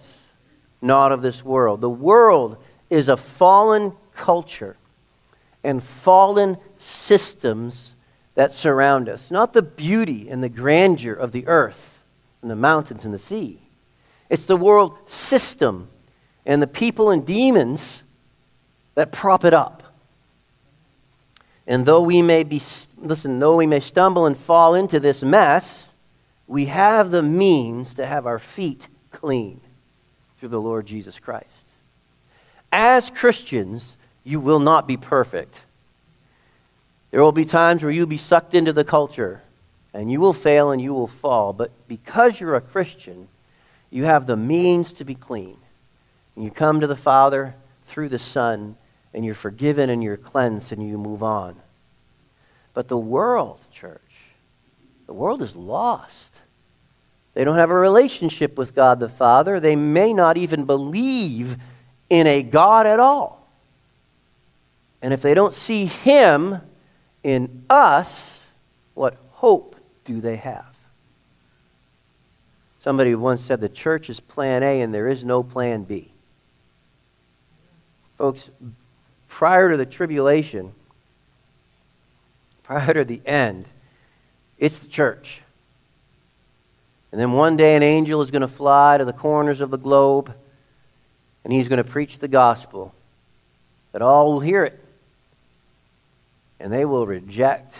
not 0.80 1.12
of 1.12 1.24
this 1.24 1.44
world. 1.44 1.82
The 1.82 1.90
world 1.90 2.58
is 2.88 3.10
a 3.10 3.18
fallen 3.18 3.94
culture 4.16 4.78
and 5.64 5.82
fallen 5.82 6.58
systems 6.78 7.94
that 8.36 8.54
surround 8.54 9.10
us, 9.10 9.32
not 9.32 9.54
the 9.54 9.64
beauty 9.64 10.30
and 10.30 10.44
the 10.44 10.50
grandeur 10.50 11.14
of 11.14 11.32
the 11.32 11.48
earth 11.48 12.04
and 12.44 12.52
the 12.52 12.56
mountains 12.56 13.04
and 13.04 13.12
the 13.12 13.18
sea. 13.18 13.60
It's 14.30 14.46
the 14.46 14.56
world 14.56 14.96
system 15.08 15.90
and 16.46 16.62
the 16.62 16.68
people 16.68 17.10
and 17.10 17.26
demons 17.26 18.04
that 18.94 19.12
prop 19.12 19.44
it 19.44 19.54
up. 19.56 19.82
And 21.66 21.88
though 21.88 22.02
we 22.02 22.22
may 22.22 22.44
be, 22.44 22.62
listen, 23.00 23.40
though 23.40 23.56
we 23.56 23.66
may 23.66 23.80
stumble 23.80 24.28
and 24.28 24.38
fall 24.38 24.76
into 24.76 25.00
this 25.00 25.24
mess, 25.24 25.87
we 26.48 26.66
have 26.66 27.12
the 27.12 27.22
means 27.22 27.94
to 27.96 28.06
have 28.06 28.26
our 28.26 28.40
feet 28.40 28.88
clean 29.12 29.60
through 30.40 30.50
the 30.50 30.62
Lord 30.62 30.86
Jesus 30.86 31.20
Christ. 31.20 31.48
As 32.72 33.10
Christians, 33.10 33.96
you 34.24 34.40
will 34.40 34.60
not 34.60 34.88
be 34.88 34.98
perfect. 34.98 35.62
There 37.12 37.22
will 37.22 37.32
be 37.32 37.46
times 37.46 37.82
where 37.82 37.92
you'll 37.92 38.06
be 38.06 38.18
sucked 38.18 38.54
into 38.54 38.74
the 38.74 38.84
culture 38.84 39.42
and 39.94 40.12
you 40.12 40.20
will 40.20 40.34
fail 40.34 40.72
and 40.72 40.82
you 40.82 40.94
will 40.94 41.08
fall. 41.08 41.54
But 41.54 41.72
because 41.88 42.40
you're 42.40 42.56
a 42.56 42.62
Christian, 42.62 43.28
you 43.90 44.04
have 44.04 44.28
the 44.28 44.36
means 44.36 44.92
to 44.94 45.06
be 45.06 45.16
clean. 45.16 45.58
And 46.36 46.46
you 46.46 46.52
come 46.52 46.82
to 46.82 46.88
the 46.88 46.96
Father 46.96 47.56
through 47.88 48.10
the 48.10 48.20
Son, 48.20 48.76
and 49.14 49.26
you're 49.26 49.34
forgiven 49.34 49.90
and 49.90 50.04
you're 50.04 50.18
cleansed 50.18 50.72
and 50.72 50.88
you 50.88 50.98
move 50.98 51.24
on. 51.24 51.56
But 52.74 52.90
the 52.90 52.98
world, 52.98 53.60
church, 53.72 54.02
the 55.08 55.14
world 55.14 55.42
is 55.42 55.56
lost. 55.56 56.27
They 57.38 57.44
don't 57.44 57.58
have 57.58 57.70
a 57.70 57.76
relationship 57.76 58.58
with 58.58 58.74
God 58.74 59.00
the 59.00 59.08
Father. 59.08 59.60
They 59.60 59.76
may 59.76 60.12
not 60.12 60.38
even 60.38 60.66
believe 60.66 61.58
in 62.10 62.26
a 62.26 62.42
God 62.42 62.88
at 62.88 63.00
all. 63.00 63.48
And 65.04 65.14
if 65.14 65.22
they 65.22 65.36
don't 65.36 65.54
see 65.54 65.86
Him 65.86 66.60
in 67.22 67.64
us, 67.70 68.42
what 68.96 69.18
hope 69.34 69.76
do 70.04 70.20
they 70.20 70.38
have? 70.38 70.66
Somebody 72.82 73.14
once 73.14 73.44
said 73.44 73.62
the 73.62 73.70
church 73.70 74.10
is 74.10 74.20
plan 74.20 74.64
A 74.64 74.82
and 74.82 74.92
there 74.92 75.08
is 75.08 75.24
no 75.24 75.44
plan 75.44 75.84
B. 75.84 76.10
Folks, 78.18 78.50
prior 79.28 79.70
to 79.70 79.78
the 79.78 79.86
tribulation, 79.86 80.74
prior 82.64 82.96
to 82.96 83.06
the 83.06 83.22
end, 83.28 83.68
it's 84.58 84.80
the 84.80 84.88
church. 84.88 85.42
And 87.12 87.22
then 87.22 87.32
one 87.32 87.58
day 87.58 87.76
an 87.76 87.84
angel 87.84 88.22
is 88.22 88.32
going 88.32 88.42
to 88.42 88.48
fly 88.48 88.98
to 88.98 89.06
the 89.06 89.14
corners 89.14 89.62
of 89.62 89.70
the 89.70 89.78
globe 89.78 90.34
and 91.44 91.54
he's 91.54 91.70
going 91.70 91.78
to 91.78 91.90
preach 91.90 92.20
the 92.20 92.28
gospel 92.28 92.94
that 93.94 94.02
all 94.02 94.34
will 94.34 94.40
hear 94.42 94.66
it 94.66 94.84
and 96.60 96.72
they 96.72 96.86
will 96.86 97.06
reject 97.06 97.74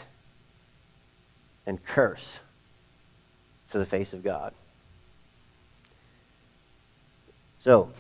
and 1.66 1.84
curse 1.84 2.40
to 3.72 3.78
the 3.78 3.86
face 3.86 4.14
of 4.14 4.24
God. 4.24 4.54
So, 7.60 7.92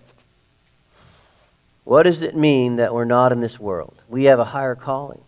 what 1.84 2.04
does 2.04 2.22
it 2.22 2.36
mean 2.36 2.78
that 2.78 2.94
we're 2.94 3.06
not 3.06 3.32
in 3.32 3.42
this 3.42 3.60
world? 3.60 3.96
We 4.08 4.26
have 4.26 4.40
a 4.40 4.46
higher 4.46 4.76
calling. 4.76 5.22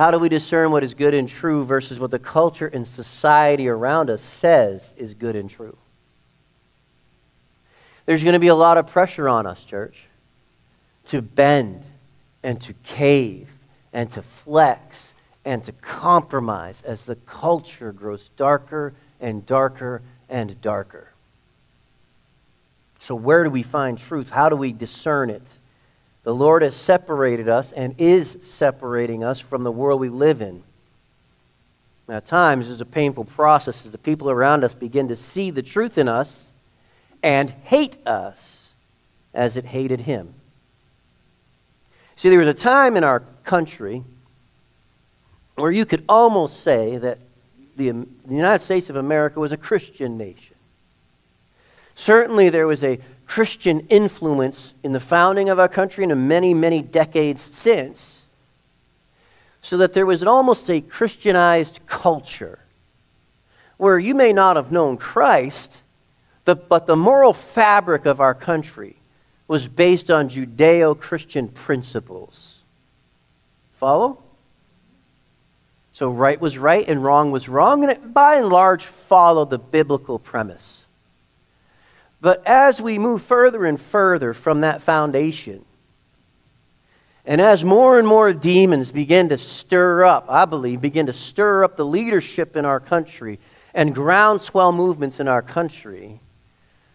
How 0.00 0.10
do 0.10 0.18
we 0.18 0.30
discern 0.30 0.70
what 0.70 0.82
is 0.82 0.94
good 0.94 1.12
and 1.12 1.28
true 1.28 1.62
versus 1.62 2.00
what 2.00 2.10
the 2.10 2.18
culture 2.18 2.66
and 2.66 2.88
society 2.88 3.68
around 3.68 4.08
us 4.08 4.22
says 4.22 4.94
is 4.96 5.12
good 5.12 5.36
and 5.36 5.50
true? 5.50 5.76
There's 8.06 8.22
going 8.22 8.32
to 8.32 8.38
be 8.38 8.46
a 8.46 8.54
lot 8.54 8.78
of 8.78 8.86
pressure 8.86 9.28
on 9.28 9.46
us, 9.46 9.62
church, 9.62 9.98
to 11.08 11.20
bend 11.20 11.84
and 12.42 12.58
to 12.62 12.72
cave 12.82 13.50
and 13.92 14.10
to 14.12 14.22
flex 14.22 15.12
and 15.44 15.62
to 15.66 15.72
compromise 15.72 16.80
as 16.80 17.04
the 17.04 17.16
culture 17.16 17.92
grows 17.92 18.30
darker 18.38 18.94
and 19.20 19.44
darker 19.44 20.00
and 20.30 20.58
darker. 20.62 21.12
So, 23.00 23.14
where 23.14 23.44
do 23.44 23.50
we 23.50 23.62
find 23.62 23.98
truth? 23.98 24.30
How 24.30 24.48
do 24.48 24.56
we 24.56 24.72
discern 24.72 25.28
it? 25.28 25.58
The 26.22 26.34
Lord 26.34 26.62
has 26.62 26.76
separated 26.76 27.48
us 27.48 27.72
and 27.72 27.94
is 27.98 28.36
separating 28.42 29.24
us 29.24 29.40
from 29.40 29.62
the 29.62 29.72
world 29.72 30.00
we 30.00 30.10
live 30.10 30.42
in. 30.42 30.62
Now, 32.08 32.16
at 32.16 32.26
times, 32.26 32.68
it's 32.68 32.80
a 32.80 32.86
painful 32.86 33.24
process 33.24 33.86
as 33.86 33.92
the 33.92 33.98
people 33.98 34.30
around 34.30 34.64
us 34.64 34.74
begin 34.74 35.08
to 35.08 35.16
see 35.16 35.50
the 35.50 35.62
truth 35.62 35.96
in 35.96 36.08
us 36.08 36.50
and 37.22 37.50
hate 37.64 38.04
us 38.06 38.68
as 39.32 39.56
it 39.56 39.64
hated 39.64 40.00
Him. 40.00 40.34
See, 42.16 42.28
there 42.28 42.38
was 42.38 42.48
a 42.48 42.54
time 42.54 42.96
in 42.96 43.04
our 43.04 43.20
country 43.44 44.02
where 45.54 45.70
you 45.70 45.86
could 45.86 46.04
almost 46.08 46.62
say 46.62 46.98
that 46.98 47.18
the, 47.76 47.90
the 47.90 48.34
United 48.34 48.62
States 48.62 48.90
of 48.90 48.96
America 48.96 49.40
was 49.40 49.52
a 49.52 49.56
Christian 49.56 50.18
nation. 50.18 50.56
Certainly, 51.94 52.50
there 52.50 52.66
was 52.66 52.82
a 52.82 52.98
Christian 53.30 53.86
influence 53.90 54.74
in 54.82 54.92
the 54.92 54.98
founding 54.98 55.50
of 55.50 55.60
our 55.60 55.68
country 55.68 56.02
and 56.02 56.10
in 56.10 56.26
many, 56.26 56.52
many 56.52 56.82
decades 56.82 57.40
since, 57.40 58.22
so 59.62 59.76
that 59.76 59.92
there 59.92 60.04
was 60.04 60.24
almost 60.24 60.68
a 60.68 60.80
Christianized 60.80 61.78
culture 61.86 62.58
where 63.76 64.00
you 64.00 64.16
may 64.16 64.32
not 64.32 64.56
have 64.56 64.72
known 64.72 64.96
Christ, 64.96 65.76
but 66.44 66.86
the 66.88 66.96
moral 66.96 67.32
fabric 67.32 68.04
of 68.04 68.20
our 68.20 68.34
country 68.34 68.96
was 69.46 69.68
based 69.68 70.10
on 70.10 70.28
Judeo 70.28 70.98
Christian 70.98 71.46
principles. 71.46 72.56
Follow? 73.74 74.20
So 75.92 76.10
right 76.10 76.40
was 76.40 76.58
right 76.58 76.88
and 76.88 77.04
wrong 77.04 77.30
was 77.30 77.48
wrong, 77.48 77.84
and 77.84 77.92
it 77.92 78.12
by 78.12 78.38
and 78.38 78.48
large 78.48 78.84
followed 78.84 79.50
the 79.50 79.58
biblical 79.58 80.18
premise. 80.18 80.79
But 82.20 82.46
as 82.46 82.80
we 82.80 82.98
move 82.98 83.22
further 83.22 83.64
and 83.64 83.80
further 83.80 84.34
from 84.34 84.60
that 84.60 84.82
foundation, 84.82 85.64
and 87.24 87.40
as 87.40 87.62
more 87.62 87.98
and 87.98 88.06
more 88.06 88.32
demons 88.32 88.92
begin 88.92 89.28
to 89.28 89.38
stir 89.38 90.04
up, 90.04 90.26
I 90.28 90.44
believe, 90.44 90.80
begin 90.80 91.06
to 91.06 91.12
stir 91.12 91.64
up 91.64 91.76
the 91.76 91.84
leadership 91.84 92.56
in 92.56 92.64
our 92.64 92.80
country 92.80 93.38
and 93.74 93.94
groundswell 93.94 94.72
movements 94.72 95.20
in 95.20 95.28
our 95.28 95.42
country, 95.42 96.20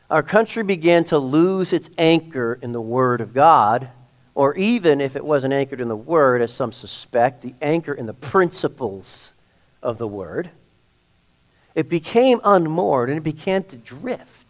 our 0.09 0.21
country 0.23 0.63
began 0.63 1.03
to 1.05 1.17
lose 1.17 1.73
its 1.73 1.89
anchor 1.97 2.59
in 2.61 2.71
the 2.71 2.81
Word 2.81 3.21
of 3.21 3.33
God, 3.33 3.89
or 4.35 4.55
even 4.55 5.01
if 5.01 5.15
it 5.15 5.25
wasn't 5.25 5.53
anchored 5.53 5.81
in 5.81 5.87
the 5.87 5.95
Word, 5.95 6.41
as 6.41 6.53
some 6.53 6.71
suspect, 6.71 7.41
the 7.41 7.55
anchor 7.61 7.93
in 7.93 8.05
the 8.05 8.13
principles 8.13 9.33
of 9.81 9.97
the 9.97 10.07
Word. 10.07 10.49
It 11.73 11.89
became 11.89 12.39
unmoored 12.43 13.09
and 13.09 13.17
it 13.17 13.23
began 13.23 13.63
to 13.63 13.77
drift. 13.77 14.44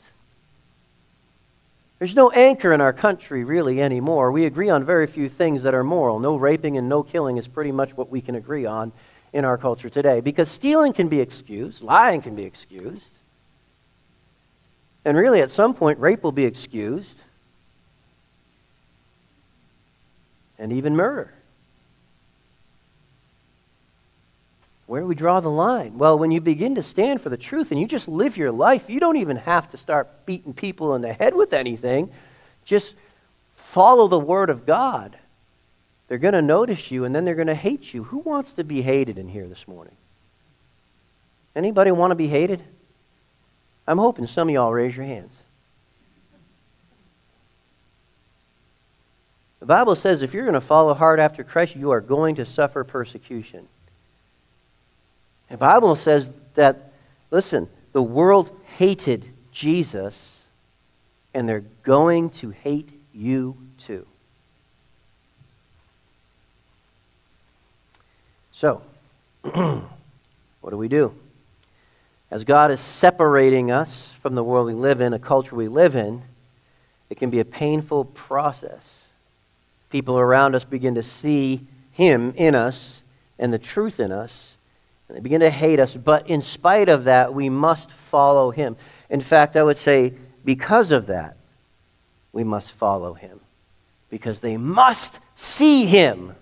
There's 1.99 2.15
no 2.15 2.29
anchor 2.31 2.73
in 2.73 2.81
our 2.81 2.93
country 2.93 3.43
really 3.43 3.81
anymore. 3.81 4.31
We 4.31 4.45
agree 4.45 4.69
on 4.69 4.83
very 4.83 5.07
few 5.07 5.29
things 5.29 5.63
that 5.63 5.73
are 5.73 5.83
moral. 5.83 6.19
No 6.19 6.35
raping 6.35 6.77
and 6.77 6.89
no 6.89 7.03
killing 7.03 7.37
is 7.37 7.47
pretty 7.47 7.71
much 7.71 7.95
what 7.95 8.09
we 8.09 8.21
can 8.21 8.35
agree 8.35 8.65
on 8.65 8.91
in 9.31 9.45
our 9.45 9.57
culture 9.57 9.89
today. 9.89 10.19
Because 10.19 10.49
stealing 10.49 10.91
can 10.93 11.07
be 11.07 11.21
excused, 11.21 11.81
lying 11.81 12.21
can 12.21 12.35
be 12.35 12.43
excused. 12.43 13.01
And 15.05 15.15
really, 15.17 15.41
at 15.41 15.51
some 15.51 15.73
point, 15.73 15.99
rape 15.99 16.23
will 16.23 16.31
be 16.31 16.45
excused, 16.45 17.17
and 20.57 20.73
even 20.73 20.95
murder. 20.95 21.31
Where 24.87 25.01
do 25.01 25.07
we 25.07 25.15
draw 25.15 25.39
the 25.39 25.49
line? 25.49 25.97
Well, 25.97 26.19
when 26.19 26.31
you 26.31 26.39
begin 26.41 26.75
to 26.75 26.83
stand 26.83 27.21
for 27.21 27.29
the 27.29 27.37
truth 27.37 27.71
and 27.71 27.79
you 27.79 27.87
just 27.87 28.07
live 28.07 28.37
your 28.37 28.51
life, 28.51 28.89
you 28.89 28.99
don't 28.99 29.17
even 29.17 29.37
have 29.37 29.69
to 29.71 29.77
start 29.77 30.25
beating 30.25 30.53
people 30.53 30.93
in 30.95 31.01
the 31.01 31.13
head 31.13 31.33
with 31.33 31.53
anything. 31.53 32.11
Just 32.65 32.93
follow 33.55 34.07
the 34.07 34.19
Word 34.19 34.49
of 34.49 34.65
God. 34.65 35.17
They're 36.07 36.19
going 36.19 36.35
to 36.35 36.41
notice 36.41 36.91
you 36.91 37.03
and 37.03 37.15
then 37.15 37.25
they're 37.25 37.33
going 37.33 37.47
to 37.47 37.55
hate 37.55 37.93
you. 37.93 38.03
Who 38.03 38.19
wants 38.19 38.53
to 38.53 38.63
be 38.63 38.83
hated 38.83 39.17
in 39.17 39.27
here 39.27 39.47
this 39.47 39.67
morning? 39.67 39.95
Anybody 41.55 41.89
want 41.89 42.11
to 42.11 42.15
be 42.15 42.27
hated? 42.27 42.61
I'm 43.87 43.97
hoping 43.97 44.27
some 44.27 44.49
of 44.49 44.53
y'all 44.53 44.73
raise 44.73 44.95
your 44.95 45.05
hands. 45.05 45.35
The 49.59 49.65
Bible 49.65 49.95
says 49.95 50.21
if 50.21 50.31
you're 50.31 50.43
going 50.43 50.53
to 50.53 50.61
follow 50.61 50.93
hard 50.93 51.19
after 51.19 51.43
Christ, 51.43 51.75
you 51.75 51.89
are 51.89 52.01
going 52.01 52.35
to 52.35 52.45
suffer 52.45 52.83
persecution. 52.83 53.67
The 55.49 55.57
Bible 55.57 55.95
says 55.95 56.29
that, 56.55 56.91
listen, 57.31 57.69
the 57.93 58.01
world 58.01 58.49
hated 58.77 59.25
Jesus, 59.51 60.41
and 61.33 61.47
they're 61.47 61.63
going 61.83 62.29
to 62.31 62.49
hate 62.49 62.89
you 63.13 63.55
too. 63.85 64.05
So, 68.51 68.81
what 69.41 70.69
do 70.69 70.77
we 70.77 70.87
do? 70.87 71.13
As 72.31 72.43
God 72.43 72.71
is 72.71 72.81
separating 72.81 73.71
us 73.71 74.11
from 74.21 74.35
the 74.35 74.43
world 74.43 74.67
we 74.67 74.73
live 74.73 74.99
in, 75.01 75.13
a 75.13 75.19
culture 75.19 75.55
we 75.55 75.67
live 75.67 75.95
in, 75.95 76.23
it 77.09 77.17
can 77.17 77.29
be 77.29 77.39
a 77.39 77.45
painful 77.45 78.05
process. 78.05 78.83
People 79.89 80.17
around 80.17 80.55
us 80.55 80.63
begin 80.63 80.95
to 80.95 81.03
see 81.03 81.67
Him 81.91 82.33
in 82.35 82.55
us 82.55 83.01
and 83.37 83.53
the 83.53 83.59
truth 83.59 83.99
in 83.99 84.11
us, 84.11 84.54
and 85.07 85.17
they 85.17 85.21
begin 85.21 85.41
to 85.41 85.49
hate 85.49 85.79
us. 85.79 85.93
But 85.93 86.29
in 86.29 86.41
spite 86.41 86.89
of 86.89 87.05
that, 87.05 87.33
we 87.33 87.49
must 87.49 87.91
follow 87.91 88.51
Him. 88.51 88.75
In 89.09 89.21
fact, 89.21 89.55
I 89.55 89.63
would 89.63 89.77
say, 89.77 90.13
because 90.43 90.91
of 90.91 91.07
that, 91.07 91.37
we 92.31 92.43
must 92.43 92.71
follow 92.71 93.13
Him. 93.13 93.39
Because 94.09 94.39
they 94.39 94.57
must 94.57 95.19
see 95.35 95.85
Him. 95.85 96.35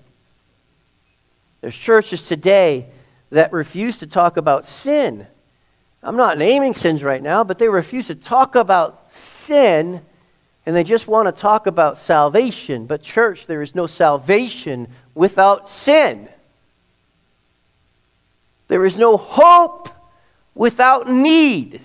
There's 1.61 1.75
churches 1.75 2.23
today 2.23 2.87
that 3.29 3.51
refuse 3.51 3.97
to 3.99 4.07
talk 4.07 4.37
about 4.37 4.65
sin. 4.65 5.27
I'm 6.01 6.17
not 6.17 6.37
naming 6.37 6.73
sins 6.73 7.01
right 7.01 7.23
now, 7.23 7.43
but 7.43 7.59
they 7.59 7.69
refuse 7.69 8.07
to 8.07 8.15
talk 8.15 8.55
about 8.55 9.11
sin 9.11 10.01
and 10.65 10.75
they 10.75 10.83
just 10.83 11.07
want 11.07 11.33
to 11.33 11.41
talk 11.41 11.67
about 11.67 11.97
salvation. 11.97 12.85
But, 12.85 13.01
church, 13.01 13.47
there 13.47 13.61
is 13.61 13.75
no 13.75 13.85
salvation 13.85 14.87
without 15.13 15.69
sin. 15.69 16.29
There 18.73 18.87
is 18.87 18.97
no 18.97 19.17
hope 19.17 19.87
without 20.55 21.07
need. 21.07 21.79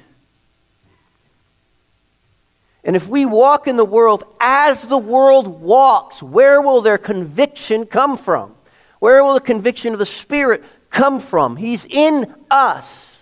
And 2.83 2.97
if 2.97 3.07
we 3.07 3.27
walk 3.27 3.69
in 3.69 3.77
the 3.77 3.85
world 3.85 4.25
as 4.41 4.87
the 4.87 4.97
world 4.97 5.61
walks, 5.61 6.23
where 6.23 6.63
will 6.63 6.81
their 6.81 6.97
conviction 6.97 7.85
come 7.85 8.17
from? 8.17 8.55
Where 9.01 9.23
will 9.23 9.35
the 9.35 9.41
conviction 9.43 9.93
of 9.93 9.99
the 9.99 10.07
Spirit 10.07 10.65
come 10.89 11.21
from? 11.21 11.57
He's 11.57 11.85
in 11.85 12.35
us. 12.51 13.19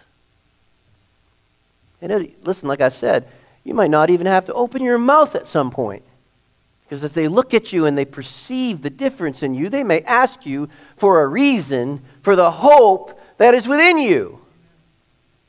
And 2.00 2.32
listen, 2.44 2.68
like 2.68 2.80
I 2.80 2.90
said, 2.90 3.26
you 3.64 3.74
might 3.74 3.90
not 3.90 4.10
even 4.10 4.28
have 4.28 4.44
to 4.44 4.54
open 4.54 4.80
your 4.80 4.96
mouth 4.96 5.34
at 5.34 5.48
some 5.48 5.72
point. 5.72 6.04
Because 6.84 7.02
if 7.02 7.14
they 7.14 7.26
look 7.26 7.52
at 7.52 7.72
you 7.72 7.86
and 7.86 7.98
they 7.98 8.04
perceive 8.04 8.82
the 8.82 8.90
difference 8.90 9.42
in 9.42 9.54
you, 9.54 9.68
they 9.68 9.82
may 9.82 10.02
ask 10.02 10.46
you 10.46 10.68
for 10.96 11.20
a 11.20 11.26
reason 11.26 12.00
for 12.22 12.36
the 12.36 12.52
hope 12.52 13.18
that 13.38 13.54
is 13.54 13.68
within 13.68 13.98
you. 13.98 14.40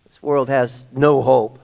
This 0.07 0.21
world 0.21 0.49
has 0.49 0.85
no 0.91 1.21
hope. 1.21 1.59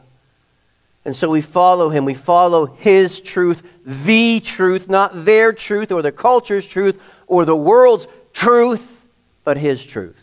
And 1.06 1.16
so 1.16 1.30
we 1.30 1.42
follow 1.42 1.90
him. 1.90 2.06
We 2.06 2.14
follow 2.14 2.66
his 2.66 3.20
truth, 3.20 3.62
the 3.86 4.40
truth, 4.40 4.88
not 4.88 5.26
their 5.26 5.52
truth 5.52 5.92
or 5.92 6.02
the 6.02 6.12
culture's 6.12 6.66
truth 6.66 7.00
or 7.28 7.46
the 7.46 7.56
world's 7.56 8.08
truth, 8.32 9.06
but 9.44 9.58
his 9.58 9.84
truth. 9.86 10.16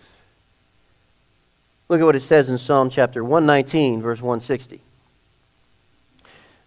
Look 1.88 2.00
at 2.00 2.04
what 2.04 2.16
it 2.16 2.22
says 2.22 2.48
in 2.48 2.56
Psalm 2.56 2.88
chapter 2.88 3.22
119, 3.22 4.00
verse 4.00 4.22
160. 4.22 4.80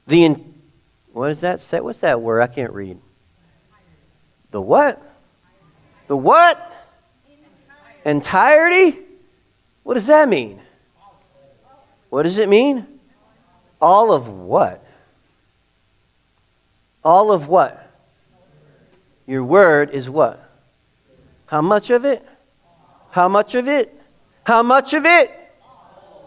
The 0.06 0.26
in, 0.26 0.54
what 1.14 1.32
is 1.32 1.40
that? 1.40 1.62
What's 1.84 2.00
that 2.00 2.22
word? 2.22 2.42
I 2.42 2.48
can't 2.48 2.74
read. 2.74 3.00
The 4.52 4.62
what? 4.62 5.02
The 6.08 6.18
what? 6.18 6.72
Entirety? 8.04 9.00
What 9.84 9.96
does 9.96 10.08
that 10.08 10.30
mean? 10.30 10.62
What 12.10 12.24
does 12.24 12.38
it 12.38 12.50
mean? 12.50 12.88
All 13.82 14.12
of 14.12 14.28
what? 14.28 14.86
All 17.04 17.32
of 17.32 17.48
what? 17.48 17.92
Your 19.28 19.44
word 19.44 19.92
is 19.92 20.10
what? 20.10 20.50
How 21.46 21.62
much 21.62 21.90
of 21.90 22.06
it? 22.06 22.26
How 23.12 23.28
much 23.28 23.56
of 23.56 23.68
it? 23.68 23.94
How 24.44 24.64
much 24.64 24.94
of 24.94 25.06
it? 25.06 25.32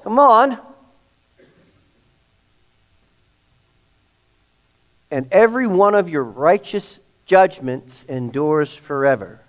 Come 0.05 0.19
on. 0.19 0.59
and 5.11 5.29
every 5.33 5.67
one 5.67 5.95
of 5.95 6.09
your 6.09 6.23
righteous 6.25 6.99
judgments 7.25 8.05
endures 8.05 8.75
forever. 8.75 9.41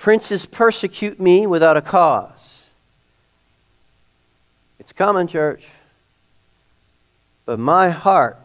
Princes 0.00 0.46
persecute 0.46 1.20
me 1.20 1.46
without 1.46 1.76
a 1.76 1.82
cause. 1.82 2.62
It's 4.78 4.92
coming, 4.92 5.26
church. 5.26 5.62
But 7.44 7.58
my 7.58 7.90
heart 7.90 8.38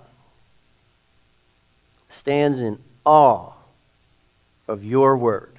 stands 2.09 2.59
in 2.59 2.77
awe 3.05 3.53
of 4.67 4.83
your 4.83 5.15
word. 5.15 5.53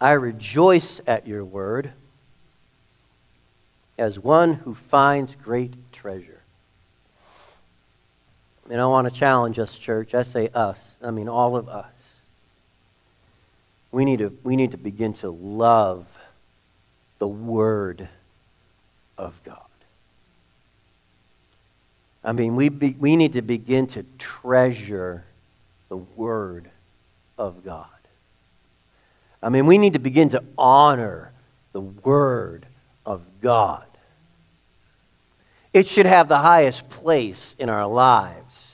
I 0.00 0.12
rejoice 0.12 1.02
at 1.06 1.26
your 1.26 1.44
word 1.44 1.92
as 3.98 4.18
one 4.18 4.54
who 4.54 4.74
finds 4.74 5.34
great 5.34 5.74
treasure. 5.92 6.40
And 8.70 8.80
I 8.80 8.86
want 8.86 9.06
to 9.06 9.14
challenge 9.14 9.58
us, 9.58 9.76
church. 9.76 10.14
I 10.14 10.22
say 10.22 10.48
us. 10.54 10.78
I 11.02 11.10
mean 11.10 11.28
all 11.28 11.58
of 11.58 11.68
us. 11.68 11.99
We 13.92 14.04
need 14.04 14.20
to, 14.20 14.36
we 14.42 14.56
need 14.56 14.70
to 14.70 14.76
begin 14.76 15.14
to 15.14 15.30
love 15.30 16.06
the 17.18 17.28
Word 17.28 18.08
of 19.18 19.34
God. 19.44 19.56
I 22.22 22.32
mean, 22.32 22.54
we, 22.54 22.68
be, 22.68 22.96
we 22.98 23.16
need 23.16 23.32
to 23.32 23.42
begin 23.42 23.86
to 23.88 24.04
treasure 24.18 25.24
the 25.88 25.96
Word 25.96 26.70
of 27.38 27.64
God. 27.64 27.86
I 29.42 29.48
mean, 29.48 29.66
we 29.66 29.78
need 29.78 29.94
to 29.94 29.98
begin 29.98 30.28
to 30.30 30.42
honor 30.58 31.32
the 31.72 31.80
Word 31.80 32.66
of 33.06 33.22
God. 33.40 33.84
It 35.72 35.88
should 35.88 36.06
have 36.06 36.28
the 36.28 36.38
highest 36.38 36.88
place 36.90 37.54
in 37.58 37.68
our 37.68 37.86
lives 37.86 38.66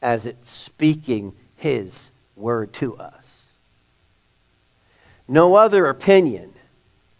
as 0.00 0.24
it's 0.26 0.50
speaking 0.50 1.34
His 1.56 2.10
word 2.36 2.72
to 2.74 2.96
us. 2.96 3.23
No 5.26 5.54
other 5.54 5.86
opinion, 5.86 6.52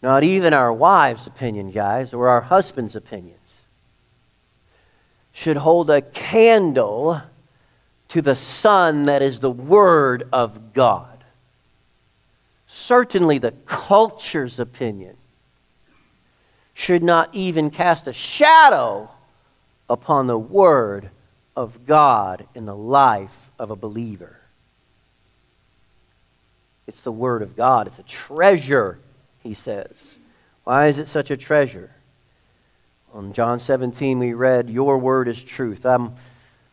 not 0.01 0.23
even 0.23 0.53
our 0.53 0.71
wives' 0.71 1.25
opinion, 1.25 1.71
guys, 1.71 2.13
or 2.13 2.29
our 2.29 2.41
husbands' 2.41 2.95
opinions, 2.95 3.57
should 5.31 5.57
hold 5.57 5.89
a 5.89 6.01
candle 6.01 7.21
to 8.09 8.21
the 8.21 8.35
sun 8.35 9.03
that 9.03 9.21
is 9.21 9.39
the 9.39 9.51
Word 9.51 10.27
of 10.31 10.73
God. 10.73 11.23
Certainly, 12.67 13.39
the 13.39 13.51
culture's 13.65 14.59
opinion 14.59 15.17
should 16.73 17.03
not 17.03 17.33
even 17.33 17.69
cast 17.69 18.05
a 18.07 18.13
shadow 18.13 19.09
upon 19.89 20.27
the 20.27 20.37
Word 20.37 21.09
of 21.55 21.85
God 21.85 22.47
in 22.53 22.65
the 22.65 22.75
life 22.75 23.49
of 23.57 23.71
a 23.71 23.75
believer. 23.75 24.39
It's 26.87 27.01
the 27.01 27.11
Word 27.11 27.41
of 27.41 27.55
God. 27.55 27.87
It's 27.87 27.99
a 27.99 28.03
treasure, 28.03 28.99
he 29.41 29.53
says. 29.53 30.17
Why 30.63 30.87
is 30.87 30.99
it 30.99 31.07
such 31.07 31.31
a 31.31 31.37
treasure? 31.37 31.91
On 33.13 33.33
John 33.33 33.59
17, 33.59 34.19
we 34.19 34.33
read, 34.33 34.69
Your 34.69 34.97
word 34.97 35.27
is 35.27 35.41
truth. 35.41 35.85
I'm 35.85 36.15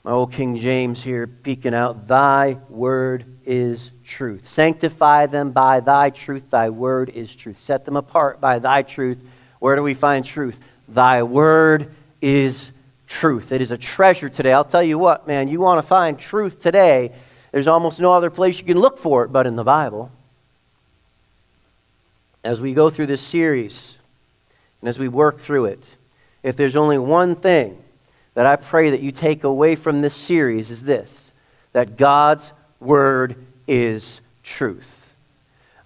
my 0.05 0.11
old 0.11 0.33
King 0.33 0.57
James 0.57 1.01
here 1.01 1.29
peeking 1.29 1.75
out, 1.75 2.09
Thy 2.09 2.59
word 2.69 3.25
is 3.47 3.91
truth. 4.05 4.49
Sanctify 4.49 5.27
them 5.27 5.53
by 5.53 5.79
thy 5.79 6.11
truth. 6.11 6.51
Thy 6.51 6.71
word 6.71 7.11
is 7.11 7.33
truth. 7.35 7.61
Set 7.61 7.85
them 7.85 7.97
apart 7.97 8.41
by 8.41 8.59
thy 8.59 8.83
truth. 8.83 9.19
Where 9.61 9.77
do 9.77 9.83
we 9.83 9.95
find 9.95 10.25
truth? 10.25 10.59
Thy 10.89 11.23
word 11.23 11.95
is 12.21 12.73
truth. 13.07 13.53
It 13.53 13.63
is 13.63 13.71
a 13.71 13.79
treasure 13.79 14.29
today. 14.29 14.53
I'll 14.53 14.65
tell 14.65 14.83
you 14.83 14.99
what, 14.99 15.29
man, 15.29 15.47
you 15.47 15.61
want 15.61 15.79
to 15.79 15.87
find 15.87 16.19
truth 16.19 16.61
today, 16.61 17.13
there's 17.53 17.69
almost 17.69 18.01
no 18.01 18.13
other 18.13 18.31
place 18.31 18.59
you 18.59 18.65
can 18.65 18.81
look 18.81 18.99
for 18.99 19.25
it 19.25 19.29
but 19.29 19.47
in 19.47 19.57
the 19.57 19.65
Bible. 19.65 20.11
As 22.43 22.61
we 22.61 22.75
go 22.75 22.91
through 22.91 23.07
this 23.07 23.23
series 23.23 23.97
and 24.81 24.89
as 24.89 24.99
we 24.99 25.07
work 25.07 25.39
through 25.39 25.67
it, 25.67 25.89
if 26.43 26.57
there's 26.57 26.75
only 26.75 26.99
one 26.99 27.37
thing 27.37 27.81
that 28.35 28.47
I 28.47 28.57
pray 28.57 28.91
that 28.91 29.01
you 29.01 29.13
take 29.13 29.45
away 29.45 29.77
from 29.77 30.01
this 30.01 30.15
series 30.15 30.71
is 30.71 30.83
this 30.83 31.31
that 31.73 31.97
God's 31.97 32.53
word 32.81 33.37
is 33.69 34.21
truth. 34.43 35.15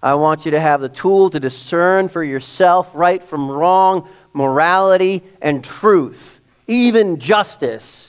I 0.01 0.15
want 0.15 0.45
you 0.45 0.51
to 0.51 0.59
have 0.59 0.81
the 0.81 0.89
tool 0.89 1.29
to 1.29 1.39
discern 1.39 2.09
for 2.09 2.23
yourself 2.23 2.89
right 2.93 3.23
from 3.23 3.49
wrong, 3.49 4.09
morality, 4.33 5.23
and 5.41 5.63
truth 5.63 6.37
even 6.67 7.19
justice, 7.19 8.07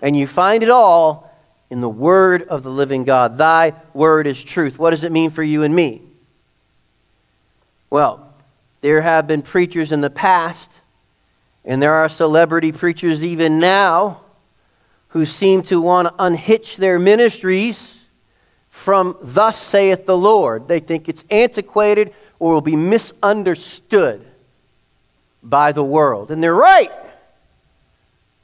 and 0.00 0.16
you 0.16 0.26
find 0.26 0.62
it 0.62 0.70
all 0.70 1.25
in 1.70 1.80
the 1.80 1.88
word 1.88 2.42
of 2.44 2.62
the 2.62 2.70
living 2.70 3.04
God. 3.04 3.38
Thy 3.38 3.74
word 3.92 4.26
is 4.26 4.42
truth. 4.42 4.78
What 4.78 4.90
does 4.90 5.04
it 5.04 5.12
mean 5.12 5.30
for 5.30 5.42
you 5.42 5.62
and 5.62 5.74
me? 5.74 6.02
Well, 7.90 8.34
there 8.80 9.00
have 9.00 9.26
been 9.26 9.42
preachers 9.42 9.92
in 9.92 10.00
the 10.00 10.10
past, 10.10 10.70
and 11.64 11.80
there 11.82 11.94
are 11.94 12.08
celebrity 12.08 12.72
preachers 12.72 13.24
even 13.24 13.58
now 13.58 14.20
who 15.08 15.24
seem 15.24 15.62
to 15.62 15.80
want 15.80 16.08
to 16.08 16.14
unhitch 16.22 16.76
their 16.76 16.98
ministries 16.98 17.98
from 18.70 19.16
Thus 19.22 19.60
saith 19.60 20.04
the 20.04 20.16
Lord. 20.16 20.68
They 20.68 20.80
think 20.80 21.08
it's 21.08 21.24
antiquated 21.30 22.12
or 22.38 22.52
will 22.52 22.60
be 22.60 22.76
misunderstood 22.76 24.24
by 25.42 25.72
the 25.72 25.82
world. 25.82 26.30
And 26.30 26.42
they're 26.42 26.54
right. 26.54 26.92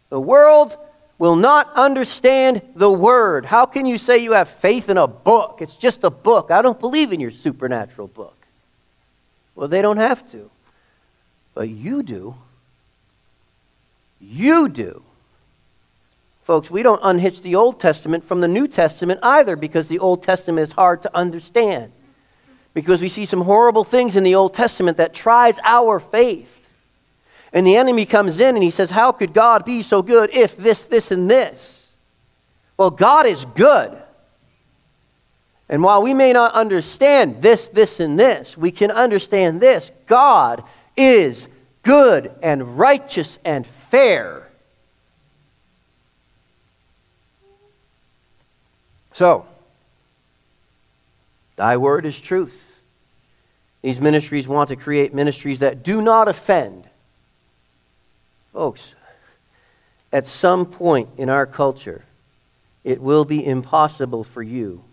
The 0.09 0.21
world 0.21 0.77
will 1.23 1.37
not 1.37 1.73
understand 1.77 2.61
the 2.75 2.91
word. 2.91 3.47
How 3.47 3.65
can 3.65 3.87
you 3.87 3.97
say 3.97 4.19
you 4.19 4.33
have 4.33 4.49
faith 4.49 4.89
in 4.89 4.97
a 4.97 5.07
book? 5.07 5.59
It's 5.61 5.77
just 5.77 6.03
a 6.03 6.11
book. 6.11 6.51
I 6.51 6.63
don't 6.63 6.81
believe 6.81 7.13
in 7.13 7.21
your 7.21 7.31
supernatural 7.31 8.09
book. 8.09 8.37
Well, 9.55 9.69
they 9.69 9.83
don't 9.83 9.99
have 9.99 10.29
to. 10.33 10.51
But 11.55 11.69
you 11.69 12.03
do. 12.03 12.35
You 14.21 14.69
do. 14.69 15.05
Folks, 16.43 16.73
we 16.73 16.83
don't 16.83 17.01
unhitch 17.05 17.41
the 17.43 17.55
Old 17.55 17.79
Testament 17.79 18.25
from 18.25 18.41
the 18.41 18.49
New 18.49 18.67
Testament 18.67 19.21
either 19.23 19.55
because 19.55 19.87
the 19.87 20.01
Old 20.01 20.25
Testament 20.25 20.69
is 20.69 20.75
hard 20.75 21.03
to 21.03 21.17
understand. 21.17 21.93
Because 22.75 23.01
we 23.01 23.09
see 23.09 23.27
some 23.27 23.43
horrible 23.43 23.85
things 23.85 24.17
in 24.17 24.25
the 24.25 24.35
Old 24.35 24.55
Testament 24.55 24.97
that 24.97 25.15
tries 25.15 25.61
our 25.63 26.01
faith. 26.01 26.62
And 27.53 27.67
the 27.67 27.77
enemy 27.77 28.07
comes 28.07 28.41
in 28.41 28.55
and 28.55 28.63
he 28.63 28.71
says, 28.71 28.91
How 28.91 29.13
could 29.13 29.35
God 29.35 29.65
be 29.65 29.83
so 29.83 30.03
good 30.03 30.31
if 30.35 30.57
this, 30.57 30.83
this, 30.85 31.11
and 31.11 31.31
this? 31.31 31.87
Well, 32.77 32.91
God 32.91 33.27
is 33.27 33.45
good. 33.55 34.03
And 35.69 35.83
while 35.83 36.03
we 36.03 36.15
may 36.15 36.33
not 36.33 36.53
understand 36.53 37.41
this, 37.41 37.67
this, 37.69 38.01
and 38.01 38.19
this, 38.19 38.57
we 38.57 38.71
can 38.71 38.91
understand 38.91 39.61
this 39.61 39.91
God 40.07 40.63
is 40.97 41.47
good 41.83 42.33
and 42.43 42.79
righteous 42.79 43.39
and 43.45 43.67
fair. 43.67 44.49
So, 49.15 49.47
thy 51.57 51.77
word 51.77 52.07
is 52.07 52.19
truth. 52.19 52.59
These 53.83 54.01
ministries 54.01 54.49
want 54.49 54.69
to 54.69 54.77
create 54.77 55.13
ministries 55.13 55.59
that 55.59 55.83
do 55.83 56.01
not 56.01 56.29
offend. 56.29 56.89
Folks, 58.53 58.95
at 60.13 60.27
some 60.27 60.67
point 60.67 61.09
in 61.17 61.29
our 61.31 61.47
culture, 61.47 62.05
it 62.85 63.01
will 63.01 63.25
be 63.25 63.45
impossible 63.45 64.25
for 64.25 64.43
you 64.43 64.85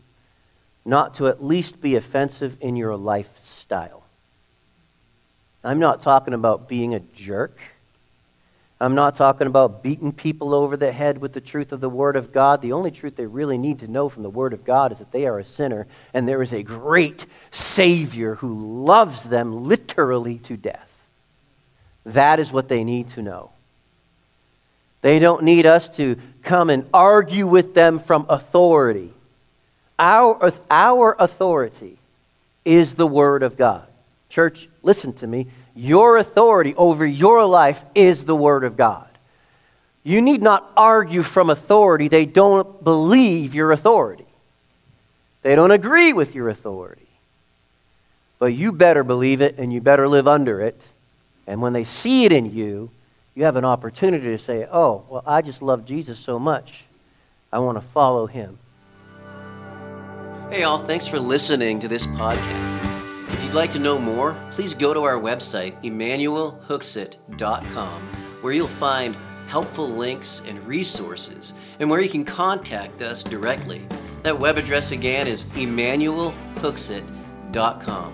not 0.86 1.16
to 1.16 1.28
at 1.28 1.44
least 1.44 1.82
be 1.82 1.96
offensive 1.96 2.58
in 2.62 2.76
your 2.76 2.96
lifestyle. 2.96 4.04
I'm 5.64 5.80
not 5.80 6.02
talking 6.02 6.34
about 6.34 6.68
being 6.70 6.96
a 6.96 7.00
jerk. 7.00 7.58
I'm 8.82 8.96
not 8.96 9.18
talking 9.18 9.46
about 9.46 9.84
beating 9.84 10.14
people 10.14 10.54
over 10.54 10.78
the 10.78 10.92
head 10.92 11.18
with 11.18 11.34
the 11.34 11.42
truth 11.42 11.74
of 11.74 11.82
the 11.82 11.90
Word 11.90 12.16
of 12.16 12.32
God. 12.32 12.62
The 12.62 12.72
only 12.72 12.92
truth 12.92 13.18
they 13.18 13.26
really 13.26 13.58
need 13.58 13.80
to 13.80 13.88
know 13.88 14.08
from 14.08 14.24
the 14.24 14.30
Word 14.30 14.54
of 14.54 14.64
God 14.64 14.94
is 14.94 15.00
that 15.00 15.12
they 15.12 15.28
are 15.28 15.38
a 15.38 15.46
sinner 15.46 15.86
and 16.14 16.28
there 16.28 16.42
is 16.42 16.54
a 16.54 16.64
great 16.64 17.26
Savior 17.52 18.36
who 18.36 18.86
loves 18.86 19.26
them 19.26 19.66
literally 19.66 20.38
to 20.40 20.56
death. 20.56 20.89
That 22.10 22.40
is 22.40 22.52
what 22.52 22.68
they 22.68 22.84
need 22.84 23.10
to 23.12 23.22
know. 23.22 23.52
They 25.02 25.20
don't 25.20 25.44
need 25.44 25.66
us 25.66 25.90
to 25.98 26.18
come 26.44 26.70
and 26.70 26.88
argue 26.94 27.48
with 27.48 27.74
them 27.74 28.00
from 28.00 28.26
authority. 28.30 29.14
Our, 29.98 30.52
our 30.70 31.16
authority 31.20 31.98
is 32.66 32.96
the 32.96 33.08
Word 33.08 33.44
of 33.44 33.58
God. 33.58 33.88
Church, 34.30 34.68
listen 34.84 35.14
to 35.14 35.28
me. 35.28 35.48
Your 35.76 36.18
authority 36.18 36.76
over 36.76 37.06
your 37.06 37.46
life 37.46 37.84
is 37.96 38.26
the 38.26 38.36
Word 38.36 38.64
of 38.64 38.76
God. 38.76 39.08
You 40.04 40.22
need 40.22 40.42
not 40.42 40.70
argue 40.76 41.24
from 41.24 41.50
authority. 41.50 42.08
They 42.08 42.26
don't 42.26 42.84
believe 42.84 43.54
your 43.54 43.72
authority, 43.72 44.28
they 45.44 45.56
don't 45.56 45.72
agree 45.72 46.14
with 46.14 46.36
your 46.36 46.50
authority. 46.50 47.04
But 48.40 48.54
you 48.54 48.72
better 48.72 49.04
believe 49.04 49.42
it 49.42 49.58
and 49.58 49.74
you 49.74 49.82
better 49.82 50.08
live 50.08 50.26
under 50.26 50.62
it. 50.62 50.82
And 51.50 51.62
when 51.62 51.74
they 51.74 51.84
see 51.84 52.24
it 52.26 52.32
in 52.32 52.54
you, 52.54 52.92
you 53.34 53.44
have 53.44 53.56
an 53.56 53.66
opportunity 53.66 54.28
to 54.28 54.38
say, 54.38 54.68
Oh, 54.72 55.04
well, 55.10 55.24
I 55.26 55.42
just 55.42 55.64
love 55.64 55.84
Jesus 55.84 56.20
so 56.20 56.38
much. 56.38 56.84
I 57.52 57.58
want 57.58 57.82
to 57.82 57.88
follow 57.88 58.28
him. 58.28 58.60
Hey, 60.52 60.62
all, 60.64 60.78
thanks 60.78 61.08
for 61.08 61.20
listening 61.20 61.80
to 61.80 61.88
this 61.88 62.06
podcast. 62.06 63.34
If 63.34 63.44
you'd 63.44 63.56
like 63.56 63.72
to 63.72 63.80
know 63.80 63.98
more, 63.98 64.36
please 64.52 64.76
go 64.76 64.94
to 64.94 65.02
our 65.02 65.20
website, 65.20 65.74
emmanuelhooksit.com, 65.84 68.02
where 68.42 68.54
you'll 68.54 68.68
find 68.68 69.18
helpful 69.48 69.88
links 69.88 70.44
and 70.46 70.64
resources, 70.68 71.54
and 71.80 71.90
where 71.90 72.02
you 72.02 72.10
can 72.10 72.24
contact 72.24 73.02
us 73.02 73.24
directly. 73.24 73.88
That 74.22 74.40
web 74.40 74.60
address 74.60 74.92
again 74.92 75.26
is 75.28 75.46
emmanuelhooksit.com. 75.46 78.14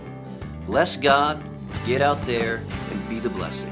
Bless 0.66 0.96
God, 0.96 1.44
get 1.86 2.02
out 2.02 2.22
there, 2.26 2.62
and 2.92 3.10
be 3.10 3.20
the 3.20 3.30
blessing. 3.30 3.72